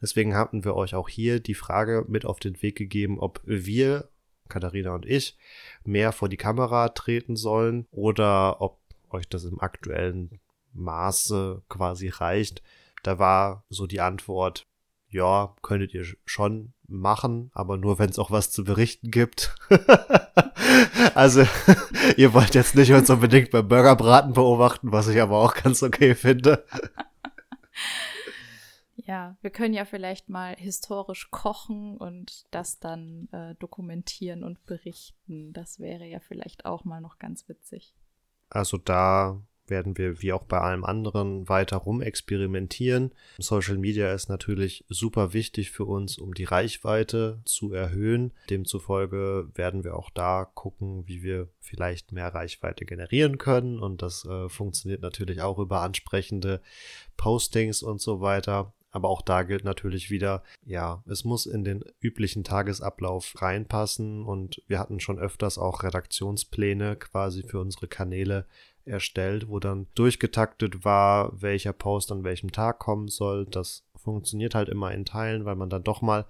Deswegen 0.00 0.34
hatten 0.34 0.64
wir 0.64 0.74
euch 0.74 0.94
auch 0.94 1.08
hier 1.08 1.40
die 1.40 1.54
Frage 1.54 2.04
mit 2.08 2.24
auf 2.24 2.40
den 2.40 2.60
Weg 2.62 2.76
gegeben, 2.76 3.18
ob 3.20 3.40
wir, 3.44 4.08
Katharina 4.48 4.94
und 4.94 5.06
ich, 5.06 5.36
mehr 5.84 6.12
vor 6.12 6.28
die 6.28 6.36
Kamera 6.36 6.88
treten 6.88 7.36
sollen 7.36 7.86
oder 7.90 8.60
ob 8.60 8.78
euch 9.10 9.28
das 9.28 9.44
im 9.44 9.60
aktuellen 9.60 10.40
Maße 10.72 11.62
quasi 11.68 12.08
reicht. 12.08 12.62
Da 13.02 13.18
war 13.18 13.64
so 13.68 13.86
die 13.86 14.00
Antwort, 14.00 14.64
ja, 15.12 15.54
könntet 15.62 15.94
ihr 15.94 16.04
schon 16.24 16.72
machen, 16.88 17.50
aber 17.54 17.76
nur 17.76 17.98
wenn 17.98 18.10
es 18.10 18.18
auch 18.18 18.30
was 18.30 18.50
zu 18.50 18.64
berichten 18.64 19.10
gibt. 19.10 19.54
also, 21.14 21.44
ihr 22.16 22.34
wollt 22.34 22.54
jetzt 22.54 22.74
nicht 22.74 22.92
uns 22.92 23.10
unbedingt 23.10 23.50
beim 23.50 23.68
Burgerbraten 23.68 24.32
beobachten, 24.32 24.92
was 24.92 25.08
ich 25.08 25.20
aber 25.20 25.38
auch 25.38 25.54
ganz 25.54 25.82
okay 25.82 26.14
finde. 26.14 26.64
Ja, 29.04 29.36
wir 29.40 29.50
können 29.50 29.74
ja 29.74 29.84
vielleicht 29.84 30.28
mal 30.28 30.54
historisch 30.54 31.30
kochen 31.32 31.96
und 31.96 32.46
das 32.52 32.78
dann 32.78 33.28
äh, 33.32 33.56
dokumentieren 33.56 34.44
und 34.44 34.64
berichten. 34.64 35.52
Das 35.52 35.80
wäre 35.80 36.06
ja 36.06 36.20
vielleicht 36.20 36.66
auch 36.66 36.84
mal 36.84 37.00
noch 37.00 37.18
ganz 37.18 37.48
witzig. 37.48 37.94
Also 38.48 38.78
da 38.78 39.42
werden 39.72 39.96
wir 39.96 40.20
wie 40.20 40.34
auch 40.34 40.44
bei 40.44 40.60
allem 40.60 40.84
anderen 40.84 41.48
weiter 41.48 41.78
rumexperimentieren. 41.78 43.12
Social 43.38 43.78
Media 43.78 44.12
ist 44.12 44.28
natürlich 44.28 44.84
super 44.90 45.32
wichtig 45.32 45.70
für 45.70 45.86
uns, 45.86 46.18
um 46.18 46.34
die 46.34 46.44
Reichweite 46.44 47.40
zu 47.46 47.72
erhöhen. 47.72 48.32
Demzufolge 48.50 49.48
werden 49.54 49.82
wir 49.82 49.96
auch 49.96 50.10
da 50.10 50.44
gucken, 50.44 51.08
wie 51.08 51.22
wir 51.22 51.48
vielleicht 51.58 52.12
mehr 52.12 52.34
Reichweite 52.34 52.84
generieren 52.84 53.38
können. 53.38 53.78
Und 53.78 54.02
das 54.02 54.26
äh, 54.26 54.50
funktioniert 54.50 55.00
natürlich 55.00 55.40
auch 55.40 55.58
über 55.58 55.80
ansprechende 55.80 56.60
Postings 57.16 57.82
und 57.82 58.02
so 58.02 58.20
weiter. 58.20 58.74
Aber 58.92 59.08
auch 59.08 59.22
da 59.22 59.42
gilt 59.42 59.64
natürlich 59.64 60.10
wieder, 60.10 60.42
ja, 60.66 61.02
es 61.06 61.24
muss 61.24 61.46
in 61.46 61.64
den 61.64 61.82
üblichen 62.00 62.44
Tagesablauf 62.44 63.40
reinpassen 63.40 64.22
und 64.22 64.62
wir 64.68 64.78
hatten 64.78 65.00
schon 65.00 65.18
öfters 65.18 65.56
auch 65.56 65.82
Redaktionspläne 65.82 66.96
quasi 66.96 67.42
für 67.42 67.58
unsere 67.58 67.88
Kanäle 67.88 68.44
erstellt, 68.84 69.48
wo 69.48 69.58
dann 69.58 69.86
durchgetaktet 69.94 70.84
war, 70.84 71.40
welcher 71.40 71.72
Post 71.72 72.12
an 72.12 72.24
welchem 72.24 72.52
Tag 72.52 72.78
kommen 72.78 73.08
soll. 73.08 73.46
Das 73.46 73.84
funktioniert 73.96 74.54
halt 74.54 74.68
immer 74.68 74.92
in 74.92 75.04
Teilen, 75.04 75.44
weil 75.44 75.56
man 75.56 75.70
dann 75.70 75.84
doch 75.84 76.02
mal 76.02 76.26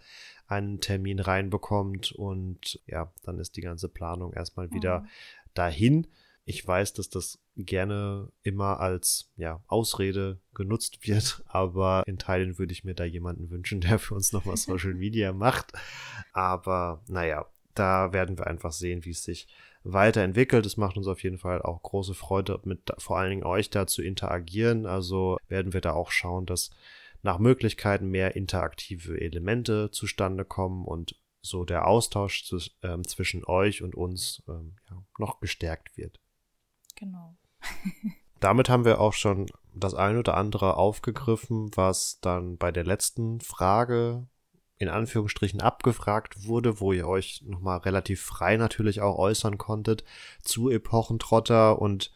einen 0.46 0.80
Termin 0.80 1.18
reinbekommt 1.18 2.12
und 2.12 2.80
ja, 2.86 3.12
dann 3.22 3.38
ist 3.38 3.56
die 3.56 3.62
ganze 3.62 3.88
Planung 3.88 4.32
erstmal 4.32 4.70
wieder 4.70 5.00
mhm. 5.00 5.06
dahin. 5.54 6.06
Ich 6.44 6.66
weiß, 6.66 6.92
dass 6.94 7.08
das 7.08 7.38
gerne 7.56 8.30
immer 8.42 8.80
als 8.80 9.30
ja, 9.36 9.62
Ausrede 9.66 10.40
genutzt 10.54 11.06
wird, 11.06 11.42
aber 11.46 12.02
in 12.06 12.18
Teilen 12.18 12.58
würde 12.58 12.72
ich 12.72 12.84
mir 12.84 12.94
da 12.94 13.04
jemanden 13.04 13.50
wünschen, 13.50 13.80
der 13.80 13.98
für 13.98 14.14
uns 14.14 14.32
nochmal 14.32 14.56
Social 14.58 14.94
Media 14.94 15.32
macht. 15.32 15.72
Aber 16.32 17.02
naja, 17.08 17.46
da 17.74 18.12
werden 18.12 18.38
wir 18.38 18.46
einfach 18.46 18.72
sehen, 18.72 19.04
wie 19.04 19.10
es 19.10 19.24
sich 19.24 19.48
weiterentwickelt. 19.84 20.66
Es 20.66 20.76
macht 20.76 20.96
uns 20.96 21.06
auf 21.06 21.22
jeden 21.22 21.38
Fall 21.38 21.62
auch 21.62 21.82
große 21.82 22.14
Freude, 22.14 22.60
mit 22.64 22.92
vor 22.98 23.18
allen 23.18 23.30
Dingen 23.30 23.44
euch 23.44 23.70
da 23.70 23.86
zu 23.86 24.02
interagieren. 24.02 24.86
Also 24.86 25.38
werden 25.48 25.72
wir 25.72 25.80
da 25.80 25.92
auch 25.92 26.10
schauen, 26.10 26.46
dass 26.46 26.70
nach 27.22 27.38
Möglichkeiten 27.38 28.08
mehr 28.08 28.36
interaktive 28.36 29.20
Elemente 29.20 29.90
zustande 29.90 30.44
kommen 30.44 30.84
und 30.84 31.16
so 31.40 31.64
der 31.64 31.86
Austausch 31.86 32.44
zu, 32.44 32.58
ähm, 32.82 33.06
zwischen 33.06 33.44
euch 33.44 33.82
und 33.82 33.94
uns 33.94 34.42
ähm, 34.48 34.76
ja, 34.90 35.02
noch 35.18 35.40
gestärkt 35.40 35.96
wird. 35.96 36.20
Genau. 36.96 37.36
Damit 38.40 38.68
haben 38.68 38.84
wir 38.84 39.00
auch 39.00 39.12
schon 39.12 39.46
das 39.74 39.94
ein 39.94 40.18
oder 40.18 40.36
andere 40.36 40.76
aufgegriffen, 40.76 41.70
was 41.74 42.18
dann 42.20 42.56
bei 42.58 42.72
der 42.72 42.84
letzten 42.84 43.40
Frage 43.40 44.26
in 44.82 44.88
Anführungsstrichen 44.88 45.60
abgefragt 45.60 46.46
wurde, 46.46 46.80
wo 46.80 46.92
ihr 46.92 47.06
euch 47.06 47.42
nochmal 47.46 47.78
relativ 47.78 48.20
frei 48.20 48.56
natürlich 48.56 49.00
auch 49.00 49.16
äußern 49.16 49.56
konntet 49.56 50.02
zu 50.42 50.70
Epochentrotter 50.70 51.80
und 51.80 52.10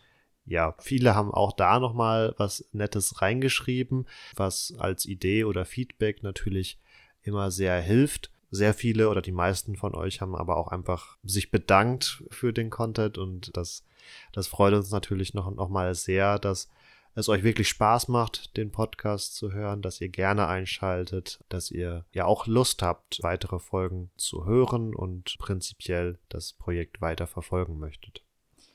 ja, 0.46 0.74
viele 0.78 1.14
haben 1.14 1.32
auch 1.32 1.52
da 1.52 1.78
nochmal 1.78 2.34
was 2.38 2.64
Nettes 2.72 3.22
reingeschrieben, 3.22 4.06
was 4.34 4.74
als 4.78 5.06
Idee 5.06 5.44
oder 5.44 5.64
Feedback 5.64 6.22
natürlich 6.24 6.78
immer 7.22 7.50
sehr 7.50 7.80
hilft. 7.80 8.30
Sehr 8.50 8.74
viele 8.74 9.10
oder 9.10 9.22
die 9.22 9.32
meisten 9.32 9.76
von 9.76 9.94
euch 9.94 10.20
haben 10.20 10.36
aber 10.36 10.56
auch 10.56 10.68
einfach 10.68 11.18
sich 11.24 11.50
bedankt 11.50 12.24
für 12.30 12.52
den 12.52 12.70
Content 12.70 13.18
und 13.18 13.56
das, 13.56 13.84
das 14.32 14.46
freut 14.46 14.74
uns 14.74 14.90
natürlich 14.90 15.34
noch, 15.34 15.52
noch 15.52 15.68
mal 15.68 15.94
sehr, 15.94 16.38
dass 16.38 16.68
es 17.16 17.30
euch 17.30 17.42
wirklich 17.42 17.68
Spaß 17.68 18.08
macht, 18.08 18.56
den 18.58 18.70
Podcast 18.70 19.34
zu 19.36 19.52
hören, 19.52 19.80
dass 19.80 20.00
ihr 20.00 20.10
gerne 20.10 20.46
einschaltet, 20.46 21.40
dass 21.48 21.70
ihr 21.70 22.04
ja 22.12 22.26
auch 22.26 22.46
Lust 22.46 22.82
habt, 22.82 23.18
weitere 23.22 23.58
Folgen 23.58 24.10
zu 24.16 24.44
hören 24.44 24.94
und 24.94 25.36
prinzipiell 25.38 26.18
das 26.28 26.52
Projekt 26.52 27.00
weiter 27.00 27.26
verfolgen 27.26 27.78
möchtet. 27.78 28.22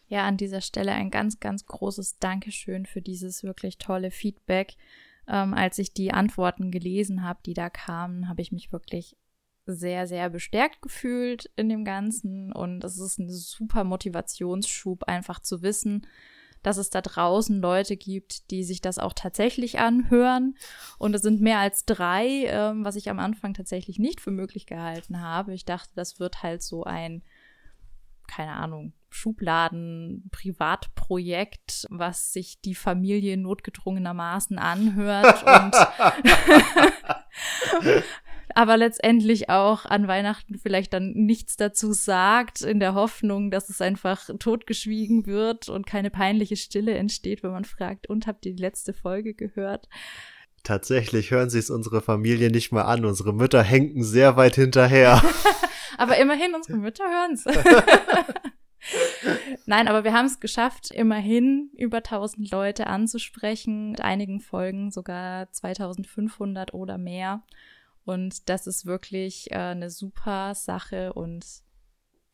Ja, 0.08 0.25
an 0.27 0.38
dieser 0.38 0.62
Stelle 0.62 0.91
ein 0.91 1.12
ganz, 1.12 1.39
ganz 1.39 1.65
großes 1.65 2.17
Dankeschön 2.17 2.86
für 2.86 3.01
dieses 3.01 3.43
wirklich 3.43 3.77
tolle 3.77 4.10
Feedback. 4.10 4.75
Ähm, 5.27 5.54
als 5.54 5.77
ich 5.77 5.93
die 5.93 6.12
Antworten 6.12 6.71
gelesen 6.71 7.23
habe, 7.23 7.39
die 7.45 7.54
da 7.54 7.69
kamen, 7.69 8.27
habe 8.27 8.41
ich 8.41 8.51
mich 8.51 8.73
wirklich 8.73 9.15
sehr, 9.67 10.08
sehr 10.08 10.30
bestärkt 10.30 10.82
gefühlt 10.82 11.49
in 11.56 11.69
dem 11.69 11.86
Ganzen. 11.86 12.51
Und 12.51 12.84
es 12.84 12.97
ist 12.97 13.19
ein 13.19 13.30
super 13.30 13.84
Motivationsschub, 13.84 15.04
einfach 15.04 15.39
zu 15.39 15.62
wissen, 15.62 16.08
dass 16.63 16.78
es 16.78 16.89
da 16.89 17.02
draußen 17.02 17.62
Leute 17.62 17.97
gibt, 17.97 18.50
die 18.52 18.63
sich 18.63 18.80
das 18.82 19.00
auch 19.00 19.12
tatsächlich 19.13 19.80
anhören. 19.80 20.56
Und 20.97 21.13
es 21.13 21.21
sind 21.21 21.41
mehr 21.41 21.60
als 21.60 21.84
drei, 21.86 22.45
ähm, 22.45 22.86
was 22.86 22.95
ich 22.95 23.10
am 23.10 23.19
Anfang 23.19 23.54
tatsächlich 23.54 24.00
nicht 24.00 24.21
für 24.21 24.32
möglich 24.32 24.65
gehalten 24.65 25.19
habe. 25.21 25.54
Ich 25.54 25.65
dachte, 25.65 25.91
das 25.95 26.19
wird 26.19 26.41
halt 26.43 26.63
so 26.63 26.84
ein, 26.84 27.24
keine 28.28 28.54
Ahnung, 28.54 28.93
Schubladen-Privatprojekt, 29.10 31.88
was 31.89 32.32
sich 32.32 32.62
die 32.62 32.76
Familie 32.76 33.36
notgedrungenermaßen 33.38 34.58
anhört 34.58 35.43
und 35.43 35.76
aber 38.56 38.78
letztendlich 38.78 39.50
auch 39.50 39.86
an 39.86 40.08
Weihnachten 40.08 40.58
vielleicht 40.58 40.94
dann 40.94 41.14
nichts 41.14 41.58
dazu 41.58 41.94
sagt, 41.94 42.62
in 42.62 42.80
der 42.80 42.94
Hoffnung, 42.94 43.52
dass 43.52 43.70
es 43.70 43.82
einfach 43.82 44.30
totgeschwiegen 44.40 45.26
wird 45.26 45.70
und 45.70 45.86
keine 45.86 46.10
peinliche 46.10 46.56
Stille 46.56 46.94
entsteht, 46.94 47.44
wenn 47.44 47.52
man 47.52 47.66
fragt, 47.66 48.08
und 48.08 48.28
habt 48.28 48.46
ihr 48.46 48.54
die 48.54 48.62
letzte 48.62 48.94
Folge 48.94 49.34
gehört? 49.34 49.88
Tatsächlich 50.64 51.32
hören 51.32 51.50
sie 51.50 51.60
es 51.60 51.70
unsere 51.70 52.02
Familie 52.02 52.52
nicht 52.52 52.72
mal 52.72 52.84
an. 52.84 53.06
Unsere 53.06 53.34
Mütter 53.34 53.64
henken 53.64 54.04
sehr 54.04 54.36
weit 54.36 54.56
hinterher. 54.56 55.22
aber 55.98 56.18
immerhin, 56.18 56.54
unsere 56.54 56.78
Mütter 56.78 57.04
hören 57.04 57.34
es. 57.34 57.46
Nein, 59.66 59.88
aber 59.88 60.04
wir 60.04 60.14
haben 60.14 60.26
es 60.26 60.40
geschafft, 60.40 60.92
immerhin 60.92 61.72
über 61.78 61.98
1000 61.98 62.52
Leute 62.52 62.88
anzusprechen, 62.88 63.92
mit 63.92 64.02
einigen 64.02 64.40
Folgen 64.40 64.92
sogar 64.92 65.52
2500 65.52 66.74
oder 66.74 66.98
mehr. 66.98 67.44
Und 68.04 68.50
das 68.50 68.68
ist 68.68 68.86
wirklich 68.86 69.52
äh, 69.52 69.56
eine 69.56 69.90
super 69.90 70.56
Sache 70.56 71.14
und 71.14 71.46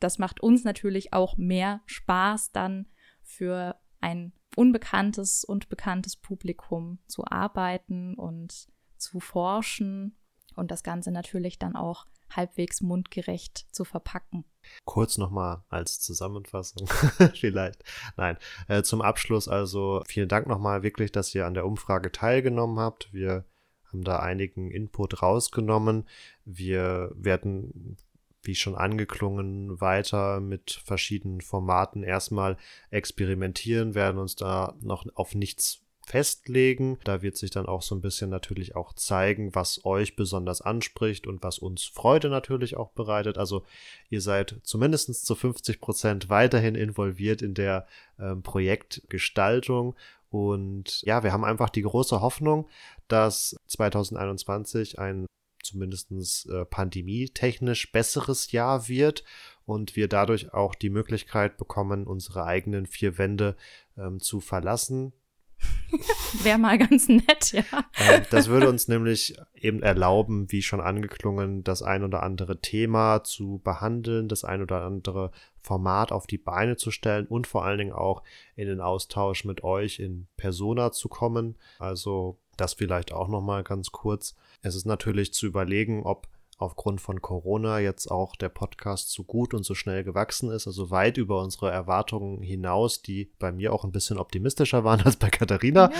das 0.00 0.18
macht 0.18 0.40
uns 0.40 0.64
natürlich 0.64 1.12
auch 1.12 1.36
mehr 1.36 1.80
Spaß, 1.86 2.52
dann 2.52 2.86
für 3.22 3.76
ein 4.00 4.32
unbekanntes 4.56 5.44
und 5.44 5.68
bekanntes 5.68 6.16
Publikum 6.16 6.98
zu 7.06 7.24
arbeiten 7.26 8.14
und 8.14 8.68
zu 8.96 9.20
forschen 9.20 10.16
und 10.56 10.70
das 10.70 10.82
Ganze 10.82 11.10
natürlich 11.10 11.58
dann 11.58 11.76
auch 11.76 12.06
halbwegs 12.34 12.80
mundgerecht 12.80 13.66
zu 13.72 13.84
verpacken. 13.84 14.44
Kurz 14.84 15.16
nochmal 15.16 15.64
als 15.68 15.98
Zusammenfassung 16.00 16.88
vielleicht. 17.34 17.82
Nein, 18.16 18.36
äh, 18.68 18.82
zum 18.82 19.00
Abschluss 19.00 19.48
also 19.48 20.02
vielen 20.06 20.28
Dank 20.28 20.46
nochmal 20.46 20.82
wirklich, 20.82 21.10
dass 21.12 21.34
ihr 21.34 21.46
an 21.46 21.54
der 21.54 21.64
Umfrage 21.64 22.12
teilgenommen 22.12 22.78
habt. 22.78 23.12
Wir 23.12 23.44
haben 23.88 24.04
da 24.04 24.18
einigen 24.20 24.70
Input 24.70 25.22
rausgenommen. 25.22 26.06
Wir 26.44 27.10
werden, 27.14 27.96
wie 28.42 28.54
schon 28.54 28.74
angeklungen, 28.74 29.80
weiter 29.80 30.40
mit 30.40 30.80
verschiedenen 30.84 31.40
Formaten 31.40 32.02
erstmal 32.02 32.56
experimentieren, 32.90 33.94
werden 33.94 34.18
uns 34.18 34.36
da 34.36 34.74
noch 34.80 35.06
auf 35.14 35.34
nichts 35.34 35.82
festlegen. 36.08 36.98
Da 37.04 37.20
wird 37.22 37.36
sich 37.36 37.50
dann 37.50 37.66
auch 37.66 37.82
so 37.82 37.94
ein 37.94 38.00
bisschen 38.00 38.30
natürlich 38.30 38.74
auch 38.74 38.94
zeigen, 38.94 39.54
was 39.54 39.84
euch 39.84 40.16
besonders 40.16 40.62
anspricht 40.62 41.26
und 41.26 41.42
was 41.42 41.58
uns 41.58 41.84
Freude 41.84 42.30
natürlich 42.30 42.76
auch 42.76 42.90
bereitet. 42.90 43.36
Also 43.36 43.64
ihr 44.08 44.22
seid 44.22 44.56
zumindest 44.62 45.26
zu 45.26 45.34
50 45.34 45.80
Prozent 45.80 46.30
weiterhin 46.30 46.74
involviert 46.74 47.42
in 47.42 47.52
der 47.52 47.86
ähm, 48.18 48.42
Projektgestaltung 48.42 49.94
und 50.30 51.02
ja, 51.02 51.22
wir 51.22 51.32
haben 51.32 51.44
einfach 51.44 51.70
die 51.70 51.82
große 51.82 52.20
Hoffnung, 52.20 52.68
dass 53.08 53.56
2021 53.66 54.98
ein 54.98 55.26
zumindest 55.62 56.10
äh, 56.48 56.64
pandemietechnisch 56.64 57.92
besseres 57.92 58.52
Jahr 58.52 58.88
wird 58.88 59.24
und 59.66 59.96
wir 59.96 60.08
dadurch 60.08 60.54
auch 60.54 60.74
die 60.74 60.90
Möglichkeit 60.90 61.56
bekommen, 61.58 62.06
unsere 62.06 62.44
eigenen 62.44 62.86
vier 62.86 63.18
Wände 63.18 63.56
ähm, 63.96 64.20
zu 64.20 64.40
verlassen. 64.40 65.12
Wäre 66.42 66.58
mal 66.58 66.78
ganz 66.78 67.08
nett, 67.08 67.52
ja. 67.52 67.64
Ähm, 67.98 68.22
das 68.30 68.48
würde 68.48 68.68
uns 68.68 68.86
nämlich 68.86 69.36
eben 69.54 69.82
erlauben, 69.82 70.50
wie 70.52 70.62
schon 70.62 70.80
angeklungen, 70.80 71.64
das 71.64 71.82
ein 71.82 72.04
oder 72.04 72.22
andere 72.22 72.60
Thema 72.60 73.24
zu 73.24 73.60
behandeln, 73.64 74.28
das 74.28 74.44
ein 74.44 74.62
oder 74.62 74.82
andere 74.82 75.32
Format 75.60 76.12
auf 76.12 76.26
die 76.26 76.38
Beine 76.38 76.76
zu 76.76 76.90
stellen 76.90 77.26
und 77.26 77.46
vor 77.46 77.64
allen 77.64 77.78
Dingen 77.78 77.92
auch 77.92 78.22
in 78.54 78.68
den 78.68 78.80
Austausch 78.80 79.44
mit 79.44 79.64
euch 79.64 79.98
in 79.98 80.28
Persona 80.36 80.92
zu 80.92 81.08
kommen. 81.08 81.56
Also 81.78 82.38
das 82.60 82.74
vielleicht 82.74 83.12
auch 83.12 83.28
noch 83.28 83.40
mal 83.42 83.64
ganz 83.64 83.92
kurz. 83.92 84.34
Es 84.62 84.74
ist 84.74 84.86
natürlich 84.86 85.32
zu 85.32 85.46
überlegen, 85.46 86.02
ob 86.04 86.28
aufgrund 86.58 87.00
von 87.00 87.22
Corona 87.22 87.78
jetzt 87.78 88.10
auch 88.10 88.34
der 88.34 88.48
Podcast 88.48 89.12
so 89.12 89.22
gut 89.22 89.54
und 89.54 89.62
so 89.62 89.74
schnell 89.74 90.02
gewachsen 90.02 90.50
ist, 90.50 90.66
also 90.66 90.90
weit 90.90 91.16
über 91.16 91.40
unsere 91.40 91.70
Erwartungen 91.70 92.42
hinaus, 92.42 93.00
die 93.00 93.32
bei 93.38 93.52
mir 93.52 93.72
auch 93.72 93.84
ein 93.84 93.92
bisschen 93.92 94.18
optimistischer 94.18 94.84
waren 94.84 95.00
als 95.04 95.16
bei 95.16 95.30
Katharina. 95.30 95.90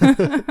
Ja. 0.00 0.44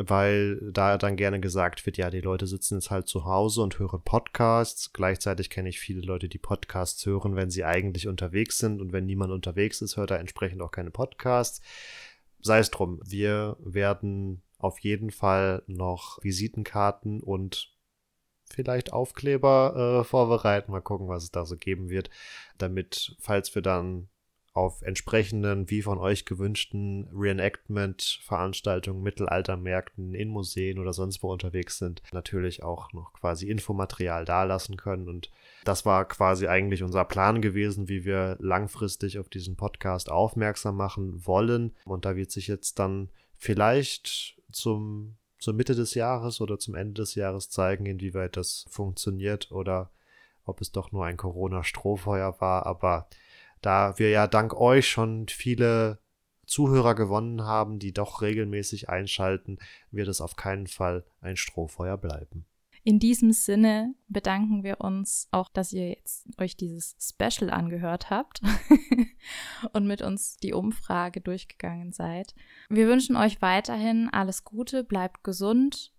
Weil 0.00 0.60
da 0.70 0.96
dann 0.96 1.16
gerne 1.16 1.40
gesagt 1.40 1.84
wird, 1.84 1.96
ja, 1.96 2.08
die 2.08 2.20
Leute 2.20 2.46
sitzen 2.46 2.76
jetzt 2.76 2.92
halt 2.92 3.08
zu 3.08 3.24
Hause 3.24 3.62
und 3.62 3.80
hören 3.80 4.00
Podcasts. 4.04 4.92
Gleichzeitig 4.92 5.50
kenne 5.50 5.70
ich 5.70 5.80
viele 5.80 6.02
Leute, 6.02 6.28
die 6.28 6.38
Podcasts 6.38 7.04
hören, 7.04 7.34
wenn 7.34 7.50
sie 7.50 7.64
eigentlich 7.64 8.06
unterwegs 8.06 8.58
sind. 8.58 8.80
Und 8.80 8.92
wenn 8.92 9.06
niemand 9.06 9.32
unterwegs 9.32 9.82
ist, 9.82 9.96
hört 9.96 10.12
er 10.12 10.20
entsprechend 10.20 10.62
auch 10.62 10.70
keine 10.70 10.92
Podcasts. 10.92 11.62
Sei 12.40 12.60
es 12.60 12.70
drum, 12.70 13.00
wir 13.02 13.56
werden 13.58 14.42
auf 14.58 14.80
jeden 14.80 15.10
Fall 15.10 15.62
noch 15.66 16.22
Visitenkarten 16.22 17.20
und 17.20 17.74
vielleicht 18.50 18.92
Aufkleber 18.92 20.00
äh, 20.00 20.04
vorbereiten. 20.04 20.72
Mal 20.72 20.80
gucken, 20.80 21.08
was 21.08 21.24
es 21.24 21.30
da 21.30 21.44
so 21.44 21.56
geben 21.56 21.90
wird, 21.90 22.10
damit, 22.58 23.16
falls 23.20 23.54
wir 23.54 23.62
dann 23.62 24.08
auf 24.58 24.82
entsprechenden, 24.82 25.70
wie 25.70 25.82
von 25.82 25.98
euch 25.98 26.24
gewünschten 26.24 27.08
Reenactment-Veranstaltungen, 27.12 29.04
Mittelaltermärkten, 29.04 30.14
in 30.14 30.30
Museen 30.30 30.80
oder 30.80 30.92
sonst 30.92 31.22
wo 31.22 31.30
unterwegs 31.30 31.78
sind, 31.78 32.02
natürlich 32.12 32.64
auch 32.64 32.92
noch 32.92 33.12
quasi 33.12 33.48
Infomaterial 33.48 34.24
dalassen 34.24 34.76
können. 34.76 35.08
Und 35.08 35.30
das 35.64 35.86
war 35.86 36.06
quasi 36.06 36.48
eigentlich 36.48 36.82
unser 36.82 37.04
Plan 37.04 37.40
gewesen, 37.40 37.88
wie 37.88 38.04
wir 38.04 38.36
langfristig 38.40 39.20
auf 39.20 39.28
diesen 39.28 39.54
Podcast 39.54 40.10
aufmerksam 40.10 40.76
machen 40.76 41.24
wollen. 41.24 41.76
Und 41.84 42.04
da 42.04 42.16
wird 42.16 42.32
sich 42.32 42.48
jetzt 42.48 42.80
dann 42.80 43.10
vielleicht 43.36 44.37
zum 44.52 45.16
zur 45.38 45.54
Mitte 45.54 45.74
des 45.74 45.94
Jahres 45.94 46.40
oder 46.40 46.58
zum 46.58 46.74
Ende 46.74 46.94
des 46.94 47.14
Jahres 47.14 47.48
zeigen, 47.48 47.86
inwieweit 47.86 48.36
das 48.36 48.66
funktioniert 48.68 49.52
oder 49.52 49.90
ob 50.44 50.60
es 50.60 50.72
doch 50.72 50.92
nur 50.92 51.04
ein 51.04 51.16
Corona-Strohfeuer 51.16 52.40
war. 52.40 52.66
Aber 52.66 53.08
da 53.60 53.98
wir 53.98 54.10
ja 54.10 54.26
dank 54.26 54.54
euch 54.54 54.88
schon 54.88 55.28
viele 55.28 55.98
Zuhörer 56.46 56.94
gewonnen 56.94 57.42
haben, 57.44 57.78
die 57.78 57.92
doch 57.92 58.22
regelmäßig 58.22 58.88
einschalten, 58.88 59.58
wird 59.90 60.08
es 60.08 60.20
auf 60.20 60.36
keinen 60.36 60.66
Fall 60.66 61.04
ein 61.20 61.36
Strohfeuer 61.36 61.98
bleiben. 61.98 62.46
In 62.88 62.98
diesem 62.98 63.32
Sinne 63.32 63.94
bedanken 64.08 64.64
wir 64.64 64.80
uns 64.80 65.28
auch, 65.30 65.50
dass 65.50 65.74
ihr 65.74 65.90
jetzt 65.90 66.26
euch 66.40 66.56
dieses 66.56 66.96
Special 66.98 67.50
angehört 67.50 68.08
habt 68.08 68.40
und 69.74 69.86
mit 69.86 70.00
uns 70.00 70.38
die 70.38 70.54
Umfrage 70.54 71.20
durchgegangen 71.20 71.92
seid. 71.92 72.34
Wir 72.70 72.88
wünschen 72.88 73.14
euch 73.14 73.42
weiterhin 73.42 74.08
alles 74.10 74.42
Gute, 74.42 74.84
bleibt 74.84 75.22
gesund. 75.22 75.92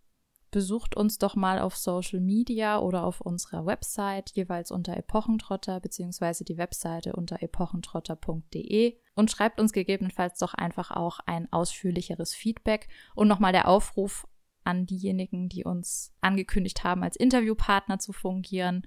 Besucht 0.49 0.97
uns 0.97 1.19
doch 1.19 1.35
mal 1.35 1.59
auf 1.59 1.77
Social 1.77 2.21
Media 2.21 2.79
oder 2.79 3.03
auf 3.03 3.21
unserer 3.21 3.67
Website, 3.67 4.31
jeweils 4.31 4.71
unter 4.71 4.97
Epochentrotter, 4.97 5.79
beziehungsweise 5.79 6.43
die 6.43 6.57
Webseite 6.57 7.13
unter 7.13 7.43
epochentrotter.de 7.43 8.97
und 9.13 9.29
schreibt 9.29 9.59
uns 9.59 9.73
gegebenenfalls 9.73 10.39
doch 10.39 10.55
einfach 10.55 10.89
auch 10.89 11.19
ein 11.27 11.53
ausführlicheres 11.53 12.33
Feedback. 12.33 12.87
Und 13.13 13.27
nochmal 13.27 13.51
der 13.51 13.67
Aufruf 13.67 14.27
an 14.69 14.85
diejenigen, 14.85 15.49
die 15.49 15.63
uns 15.63 16.13
angekündigt 16.21 16.83
haben, 16.83 17.03
als 17.03 17.15
Interviewpartner 17.15 17.99
zu 17.99 18.13
fungieren. 18.13 18.85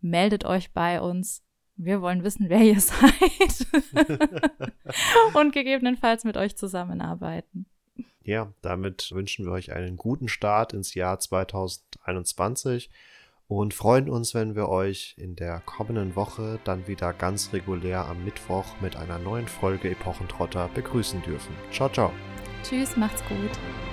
Meldet 0.00 0.44
euch 0.44 0.72
bei 0.72 1.00
uns. 1.00 1.44
Wir 1.76 2.00
wollen 2.00 2.24
wissen, 2.24 2.48
wer 2.48 2.62
ihr 2.62 2.80
seid. 2.80 3.66
und 5.34 5.52
gegebenenfalls 5.52 6.24
mit 6.24 6.36
euch 6.36 6.56
zusammenarbeiten. 6.56 7.66
Ja, 8.22 8.52
damit 8.62 9.10
wünschen 9.12 9.44
wir 9.44 9.52
euch 9.52 9.72
einen 9.72 9.96
guten 9.96 10.28
Start 10.28 10.72
ins 10.72 10.94
Jahr 10.94 11.18
2021 11.18 12.90
und 13.48 13.74
freuen 13.74 14.08
uns, 14.08 14.34
wenn 14.34 14.54
wir 14.54 14.68
euch 14.68 15.14
in 15.18 15.36
der 15.36 15.60
kommenden 15.60 16.14
Woche 16.16 16.60
dann 16.64 16.86
wieder 16.86 17.12
ganz 17.12 17.52
regulär 17.52 18.06
am 18.06 18.24
Mittwoch 18.24 18.80
mit 18.80 18.96
einer 18.96 19.18
neuen 19.18 19.48
Folge 19.48 19.90
Epochentrotter 19.90 20.68
begrüßen 20.68 21.22
dürfen. 21.22 21.54
Ciao, 21.72 21.88
ciao. 21.88 22.12
Tschüss, 22.62 22.96
macht's 22.96 23.24
gut. 23.24 23.89